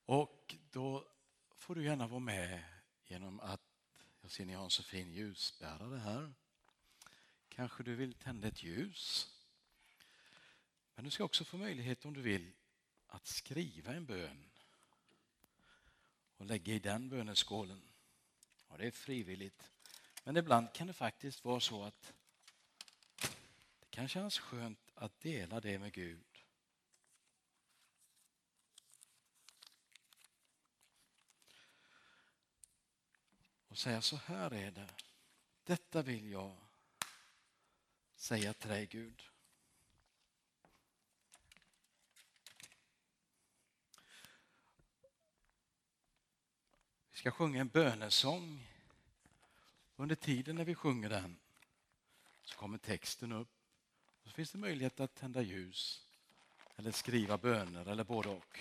Och 0.05 0.55
då 0.71 1.07
får 1.55 1.75
du 1.75 1.83
gärna 1.83 2.07
vara 2.07 2.19
med 2.19 2.63
genom 3.07 3.39
att, 3.39 3.61
jag 4.21 4.31
ser 4.31 4.45
ni 4.45 4.53
har 4.53 4.63
en 4.63 4.69
så 4.69 4.83
fin 4.83 5.13
ljusbärare 5.13 5.97
här. 5.97 6.33
Kanske 7.49 7.83
du 7.83 7.95
vill 7.95 8.13
tända 8.13 8.47
ett 8.47 8.63
ljus. 8.63 9.29
Men 10.95 11.05
du 11.05 11.11
ska 11.11 11.23
också 11.23 11.45
få 11.45 11.57
möjlighet 11.57 12.05
om 12.05 12.13
du 12.13 12.21
vill 12.21 12.51
att 13.07 13.27
skriva 13.27 13.93
en 13.93 14.05
bön 14.05 14.49
och 16.37 16.45
lägga 16.45 16.73
i 16.73 16.79
den 16.79 17.09
böneskålen. 17.09 17.81
Och 18.67 18.77
det 18.77 18.87
är 18.87 18.91
frivilligt. 18.91 19.71
Men 20.23 20.37
ibland 20.37 20.73
kan 20.73 20.87
det 20.87 20.93
faktiskt 20.93 21.43
vara 21.43 21.59
så 21.59 21.83
att 21.83 22.13
det 23.79 23.89
kan 23.89 24.07
kännas 24.07 24.39
skönt 24.39 24.91
att 24.95 25.19
dela 25.19 25.59
det 25.59 25.79
med 25.79 25.93
Gud. 25.93 26.36
Och 33.77 33.81
säga 33.81 34.01
så 34.01 34.15
här 34.15 34.53
är 34.53 34.71
det. 34.71 34.89
Detta 35.63 36.01
vill 36.01 36.31
jag 36.31 36.57
säga 38.15 38.53
till 38.53 38.69
dig 38.69 38.85
Gud. 38.85 39.23
Vi 47.11 47.17
ska 47.17 47.31
sjunga 47.31 47.61
en 47.61 47.67
bönesång. 47.67 48.67
Under 49.95 50.15
tiden 50.15 50.55
när 50.55 50.65
vi 50.65 50.75
sjunger 50.75 51.09
den 51.09 51.39
så 52.43 52.57
kommer 52.57 52.77
texten 52.77 53.31
upp. 53.31 53.55
Och 54.23 54.29
så 54.29 54.33
finns 54.33 54.51
det 54.51 54.57
möjlighet 54.57 54.99
att 54.99 55.15
tända 55.15 55.41
ljus 55.41 56.07
eller 56.75 56.91
skriva 56.91 57.37
böner 57.37 57.85
eller 57.85 58.03
både 58.03 58.29
och. 58.29 58.59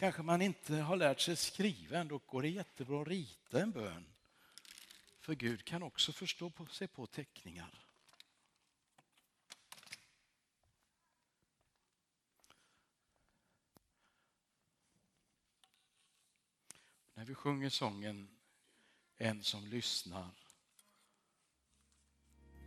Kanske 0.00 0.22
man 0.22 0.42
inte 0.42 0.76
har 0.76 0.96
lärt 0.96 1.20
sig 1.20 1.36
skriva, 1.36 1.98
ändå 1.98 2.18
går 2.18 2.42
det 2.42 2.48
jättebra 2.48 3.02
att 3.02 3.08
rita 3.08 3.62
en 3.62 3.70
bön. 3.70 4.04
För 5.18 5.34
Gud 5.34 5.64
kan 5.64 5.82
också 5.82 6.12
förstå 6.12 6.50
på 6.50 6.66
sig 6.66 6.88
på 6.88 7.06
teckningar. 7.06 7.84
När 17.14 17.24
vi 17.24 17.34
sjunger 17.34 17.70
sången 17.70 18.28
En 19.16 19.42
som 19.42 19.66
lyssnar 19.66 20.28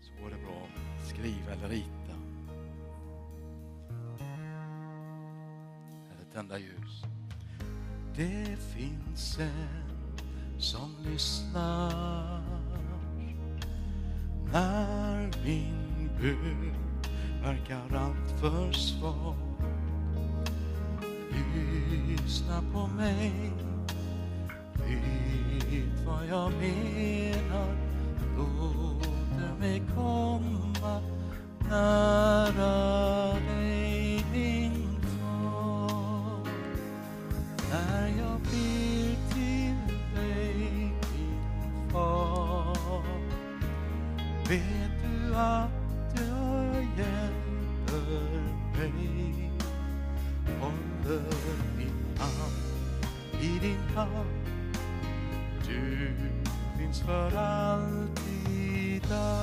så 0.01 0.23
går 0.23 0.29
det 0.29 0.37
bra 0.37 0.67
att 0.67 1.09
skriva 1.09 1.51
eller 1.51 1.69
rita. 1.69 2.13
Eller 6.11 6.33
tända 6.33 6.59
ljus. 6.59 7.22
Det 8.15 8.57
finns 8.75 9.39
en 9.39 10.59
som 10.59 10.95
lyssnar 11.11 12.41
när 14.51 15.31
min 15.45 16.09
bön 16.21 16.75
verkar 17.43 17.95
alltför 17.95 18.71
svag. 18.71 19.35
Lyssna 22.07 22.63
på 22.73 22.87
mig, 22.87 23.51
vet 24.73 26.05
vad 26.05 26.27
jag 26.27 26.51
menar. 26.51 27.75
Låter 28.37 29.59
mig 29.59 29.81
komma 29.95 31.01
nära 31.69 33.33
dig. 33.33 33.62
For 57.01 57.31
all 57.35 57.81
the 58.15 58.99
days. 58.99 59.42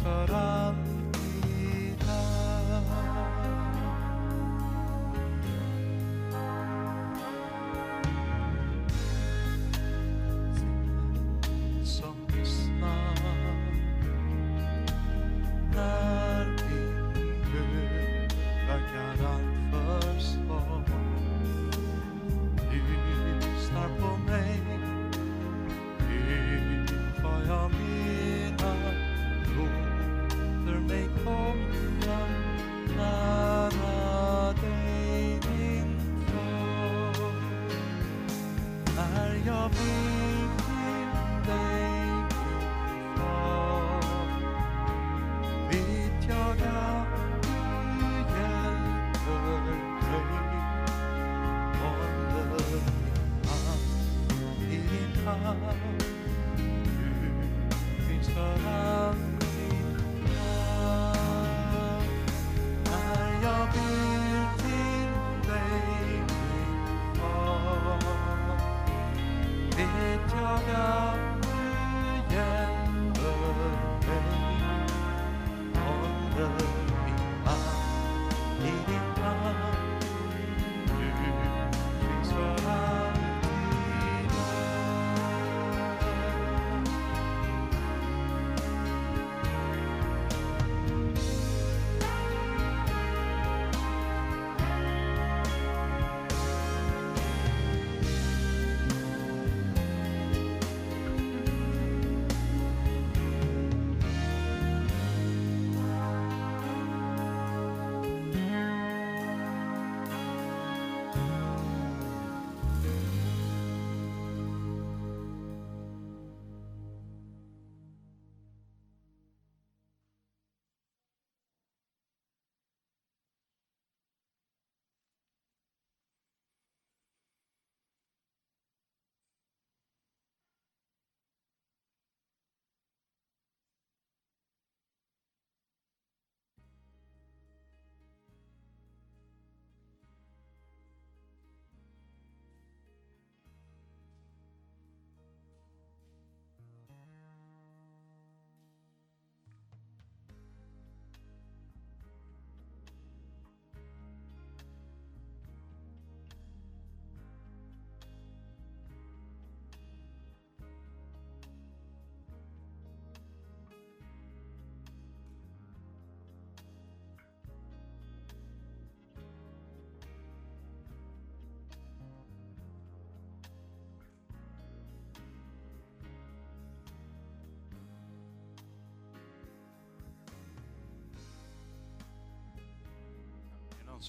사람 0.00 0.91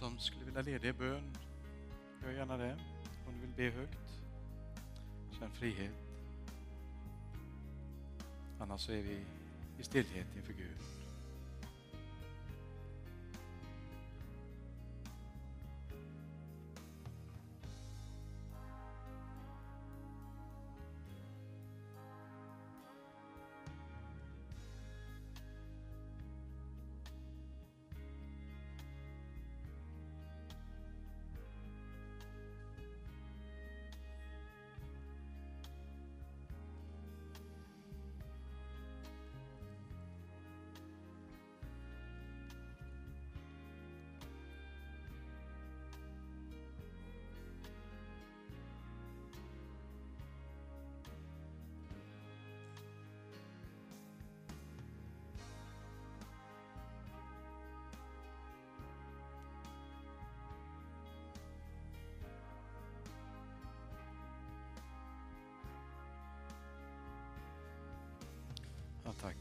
någon 0.02 0.12
som 0.12 0.20
skulle 0.20 0.46
vilja 0.46 0.62
leda 0.62 0.88
i 0.88 0.94
bön, 0.94 1.38
gör 2.24 2.32
gärna 2.32 2.58
det. 2.58 2.78
Om 3.28 3.34
du 3.34 3.40
vill 3.42 3.56
be 3.56 3.78
högt, 3.80 4.24
känn 5.40 5.52
frihet. 5.52 5.96
Annars 8.60 8.82
så 8.82 8.92
är 8.92 9.02
vi 9.02 9.26
i 9.80 9.84
stillhet 9.84 10.28
inför 10.36 10.54
Gud. 10.54 10.78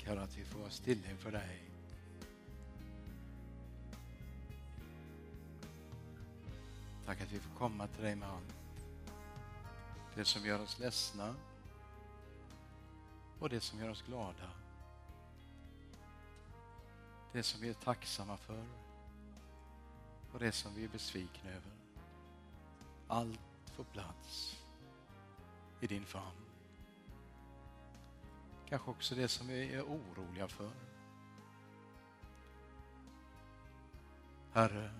Tack 0.02 0.08
Herre 0.08 0.22
att 0.22 0.38
vi 0.38 0.44
får 0.44 0.58
vara 0.58 0.70
stilla 0.70 1.10
inför 1.10 1.32
dig. 1.32 1.62
Tack 7.06 7.20
att 7.20 7.32
vi 7.32 7.40
får 7.40 7.54
komma 7.58 7.86
till 7.86 8.02
dig 8.04 8.16
med 8.16 8.28
allt. 8.28 8.54
Det 10.14 10.24
som 10.24 10.46
gör 10.46 10.62
oss 10.62 10.78
ledsna 10.78 11.34
och 13.38 13.48
det 13.48 13.60
som 13.60 13.78
gör 13.78 13.90
oss 13.90 14.02
glada. 14.06 14.50
Det 17.32 17.42
som 17.42 17.60
vi 17.60 17.68
är 17.68 17.74
tacksamma 17.74 18.36
för 18.36 18.64
och 20.32 20.38
det 20.38 20.52
som 20.52 20.74
vi 20.74 20.84
är 20.84 20.88
besvikna 20.88 21.50
över. 21.50 21.72
Allt 23.08 23.40
får 23.76 23.84
plats 23.84 24.56
i 25.80 25.86
din 25.86 26.04
famn. 26.04 26.41
Kanske 28.72 28.90
också 28.90 29.14
det 29.14 29.28
som 29.28 29.48
vi 29.48 29.74
är 29.74 29.82
oroliga 29.82 30.48
för. 30.48 30.70
Herre, 34.52 34.90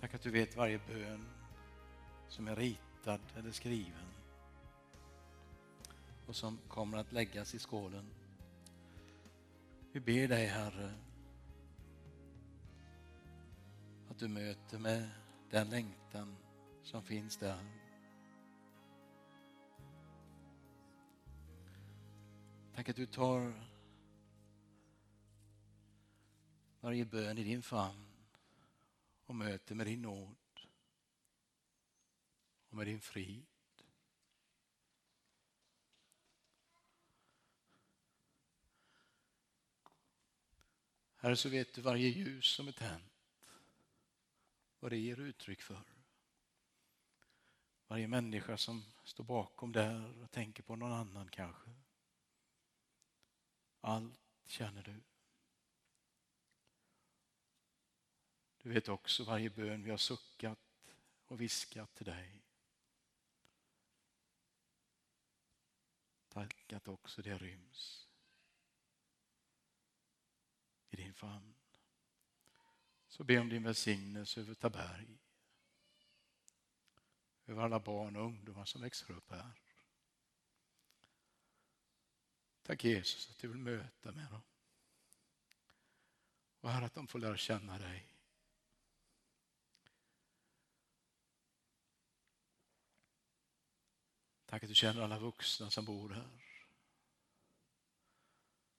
tack 0.00 0.14
att 0.14 0.22
du 0.22 0.30
vet 0.30 0.56
varje 0.56 0.80
bön 0.88 1.28
som 2.28 2.48
är 2.48 2.56
ritad 2.56 3.20
eller 3.36 3.52
skriven 3.52 4.08
och 6.26 6.36
som 6.36 6.58
kommer 6.68 6.98
att 6.98 7.12
läggas 7.12 7.54
i 7.54 7.58
skålen. 7.58 8.06
Vi 9.92 10.00
ber 10.00 10.28
dig, 10.28 10.46
Herre, 10.46 10.94
att 14.10 14.18
du 14.18 14.28
möter 14.28 14.78
med 14.78 15.10
den 15.50 15.70
längtan 15.70 16.36
som 16.82 17.02
finns 17.02 17.36
där. 17.36 17.83
Tack 22.74 22.88
att 22.88 22.96
du 22.96 23.06
tar 23.06 23.54
varje 26.80 27.04
bön 27.04 27.38
i 27.38 27.44
din 27.44 27.62
famn 27.62 28.06
och 29.26 29.34
möter 29.34 29.74
med 29.74 29.86
din 29.86 30.02
nåd 30.02 30.36
och 32.68 32.76
med 32.76 32.86
din 32.86 33.00
frid. 33.00 33.46
Herre, 41.16 41.36
så 41.36 41.48
vet 41.48 41.74
du 41.74 41.80
varje 41.80 42.08
ljus 42.08 42.46
som 42.46 42.68
är 42.68 42.72
tänt, 42.72 43.12
vad 44.80 44.92
det 44.92 44.98
ger 44.98 45.20
uttryck 45.20 45.62
för. 45.62 45.82
Varje 47.88 48.08
människa 48.08 48.56
som 48.56 48.84
står 49.04 49.24
bakom 49.24 49.72
där 49.72 50.22
och 50.22 50.30
tänker 50.30 50.62
på 50.62 50.76
någon 50.76 50.92
annan 50.92 51.28
kanske. 51.28 51.83
Allt 53.84 54.20
känner 54.46 54.82
du. 54.82 55.02
Du 58.62 58.68
vet 58.68 58.88
också 58.88 59.24
varje 59.24 59.50
bön 59.50 59.82
vi 59.82 59.90
har 59.90 59.96
suckat 59.96 60.58
och 61.26 61.40
viskat 61.40 61.94
till 61.94 62.06
dig. 62.06 62.42
Tack 66.28 66.72
att 66.72 66.88
också 66.88 67.22
det 67.22 67.38
ryms 67.38 68.08
i 70.90 70.96
din 70.96 71.14
famn. 71.14 71.54
Så 73.08 73.24
be 73.24 73.38
om 73.38 73.48
din 73.48 73.62
välsignelse 73.62 74.40
över 74.40 74.54
Taberg. 74.54 75.18
Över 77.46 77.62
alla 77.62 77.80
barn 77.80 78.16
och 78.16 78.24
ungdomar 78.24 78.64
som 78.64 78.82
växer 78.82 79.10
upp 79.10 79.30
här. 79.30 79.63
Tack 82.64 82.84
Jesus 82.84 83.30
att 83.30 83.38
du 83.38 83.48
vill 83.48 83.58
möta 83.58 84.12
med 84.12 84.30
dem. 84.30 84.42
Och 86.60 86.70
Herre 86.70 86.84
att 86.84 86.94
de 86.94 87.06
får 87.06 87.18
lära 87.18 87.36
känna 87.36 87.78
dig. 87.78 88.08
Tack 94.46 94.62
att 94.62 94.68
du 94.68 94.74
känner 94.74 95.02
alla 95.02 95.18
vuxna 95.18 95.70
som 95.70 95.84
bor 95.84 96.10
här. 96.10 96.44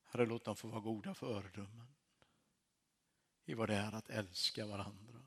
Herre, 0.03 0.25
låt 0.25 0.43
dem 0.43 0.55
få 0.55 0.67
vara 0.67 0.81
goda 0.81 1.13
föredömen 1.15 1.95
i 3.45 3.53
vad 3.53 3.69
det 3.69 3.75
är 3.75 3.91
att 3.91 4.09
älska 4.09 4.65
varandra. 4.65 5.23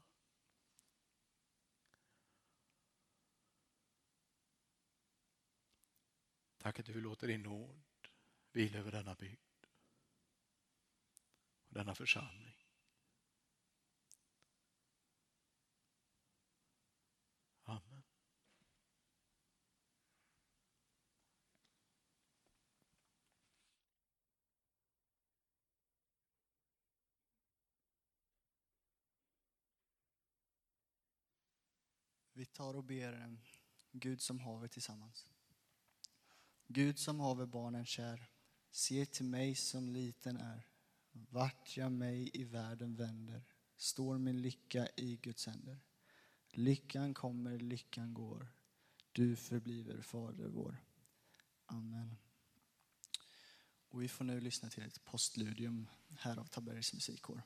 Tack 6.58 6.80
att 6.80 6.87
du 6.87 7.00
låter 7.00 7.26
din 7.26 7.42
nåd 7.42 7.87
vila 8.53 8.79
över 8.79 8.92
denna 8.92 9.14
bygd 9.14 9.41
och 11.68 11.75
denna 11.75 11.95
församling. 11.95 12.54
Amen. 17.62 18.03
Vi 32.33 32.46
tar 32.46 32.76
och 32.76 32.84
ber 32.84 33.12
en 33.12 33.41
Gud 33.92 34.22
som 34.22 34.41
haver 34.41 34.68
tillsammans. 34.68 35.26
Gud 36.66 36.99
som 36.99 37.20
haver 37.20 37.46
barnen 37.46 37.87
kär, 37.87 38.30
se 38.70 39.07
till 39.07 39.24
mig 39.24 39.54
som 39.54 39.88
liten 39.88 40.36
är. 40.36 40.66
Vart 41.12 41.76
jag 41.76 41.92
mig 41.92 42.30
i 42.34 42.45
världen 42.45 42.95
vänder, 42.96 43.45
står 43.76 44.18
min 44.18 44.42
lycka 44.42 44.88
i 44.96 45.16
Guds 45.16 45.46
händer. 45.46 45.80
Lyckan 46.50 47.14
kommer, 47.14 47.58
lyckan 47.58 48.14
går, 48.14 48.49
du 49.12 49.36
förbliver 49.36 50.03
Fader 50.03 50.49
vår. 50.49 50.76
Amen. 51.66 52.16
Och 53.88 54.03
vi 54.03 54.08
får 54.08 54.24
nu 54.24 54.40
lyssna 54.40 54.68
till 54.68 54.82
ett 54.82 55.04
postludium 55.04 55.88
här 56.18 56.36
av 56.36 56.45
Tabergs 56.45 56.92
musikkår. 56.92 57.42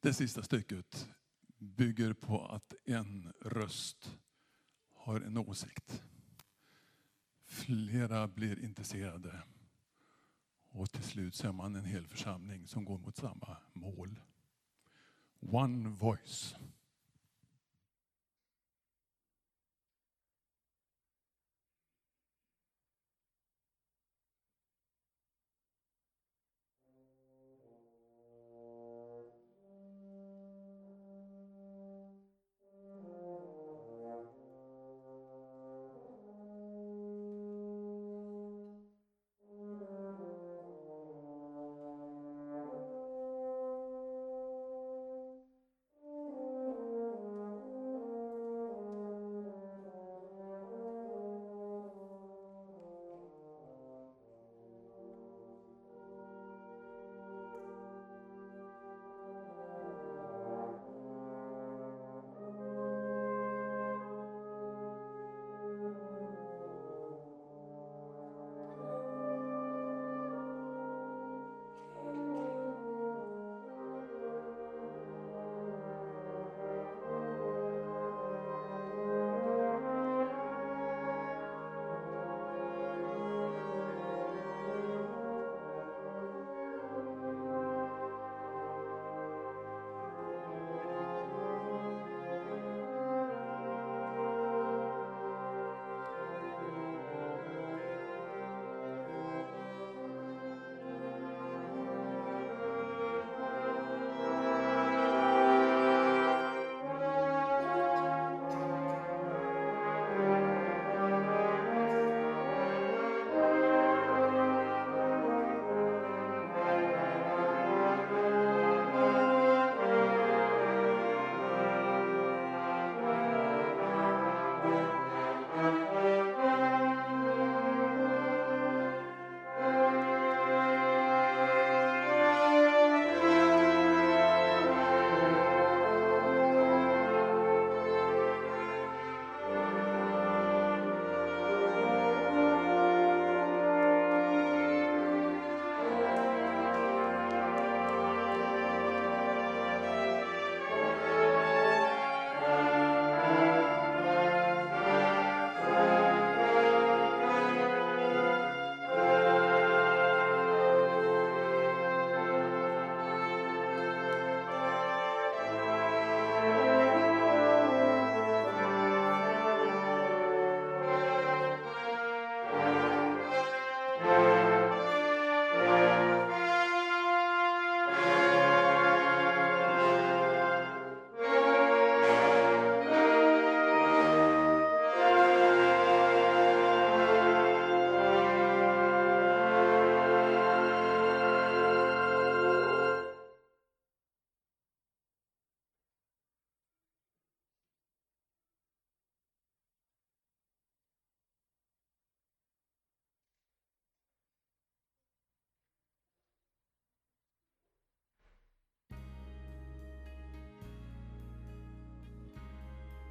Det 0.00 0.14
sista 0.14 0.42
stycket 0.42 1.08
bygger 1.62 2.12
på 2.12 2.46
att 2.46 2.74
en 2.84 3.32
röst 3.40 4.18
har 4.94 5.20
en 5.20 5.38
åsikt. 5.38 6.02
Flera 7.44 8.28
blir 8.28 8.64
intresserade 8.64 9.42
och 10.68 10.90
till 10.90 11.04
slut 11.04 11.34
ser 11.34 11.52
man 11.52 11.76
en 11.76 11.84
hel 11.84 12.06
församling 12.06 12.66
som 12.66 12.84
går 12.84 12.98
mot 12.98 13.16
samma 13.16 13.56
mål. 13.72 14.20
One 15.40 15.88
voice. 15.88 16.54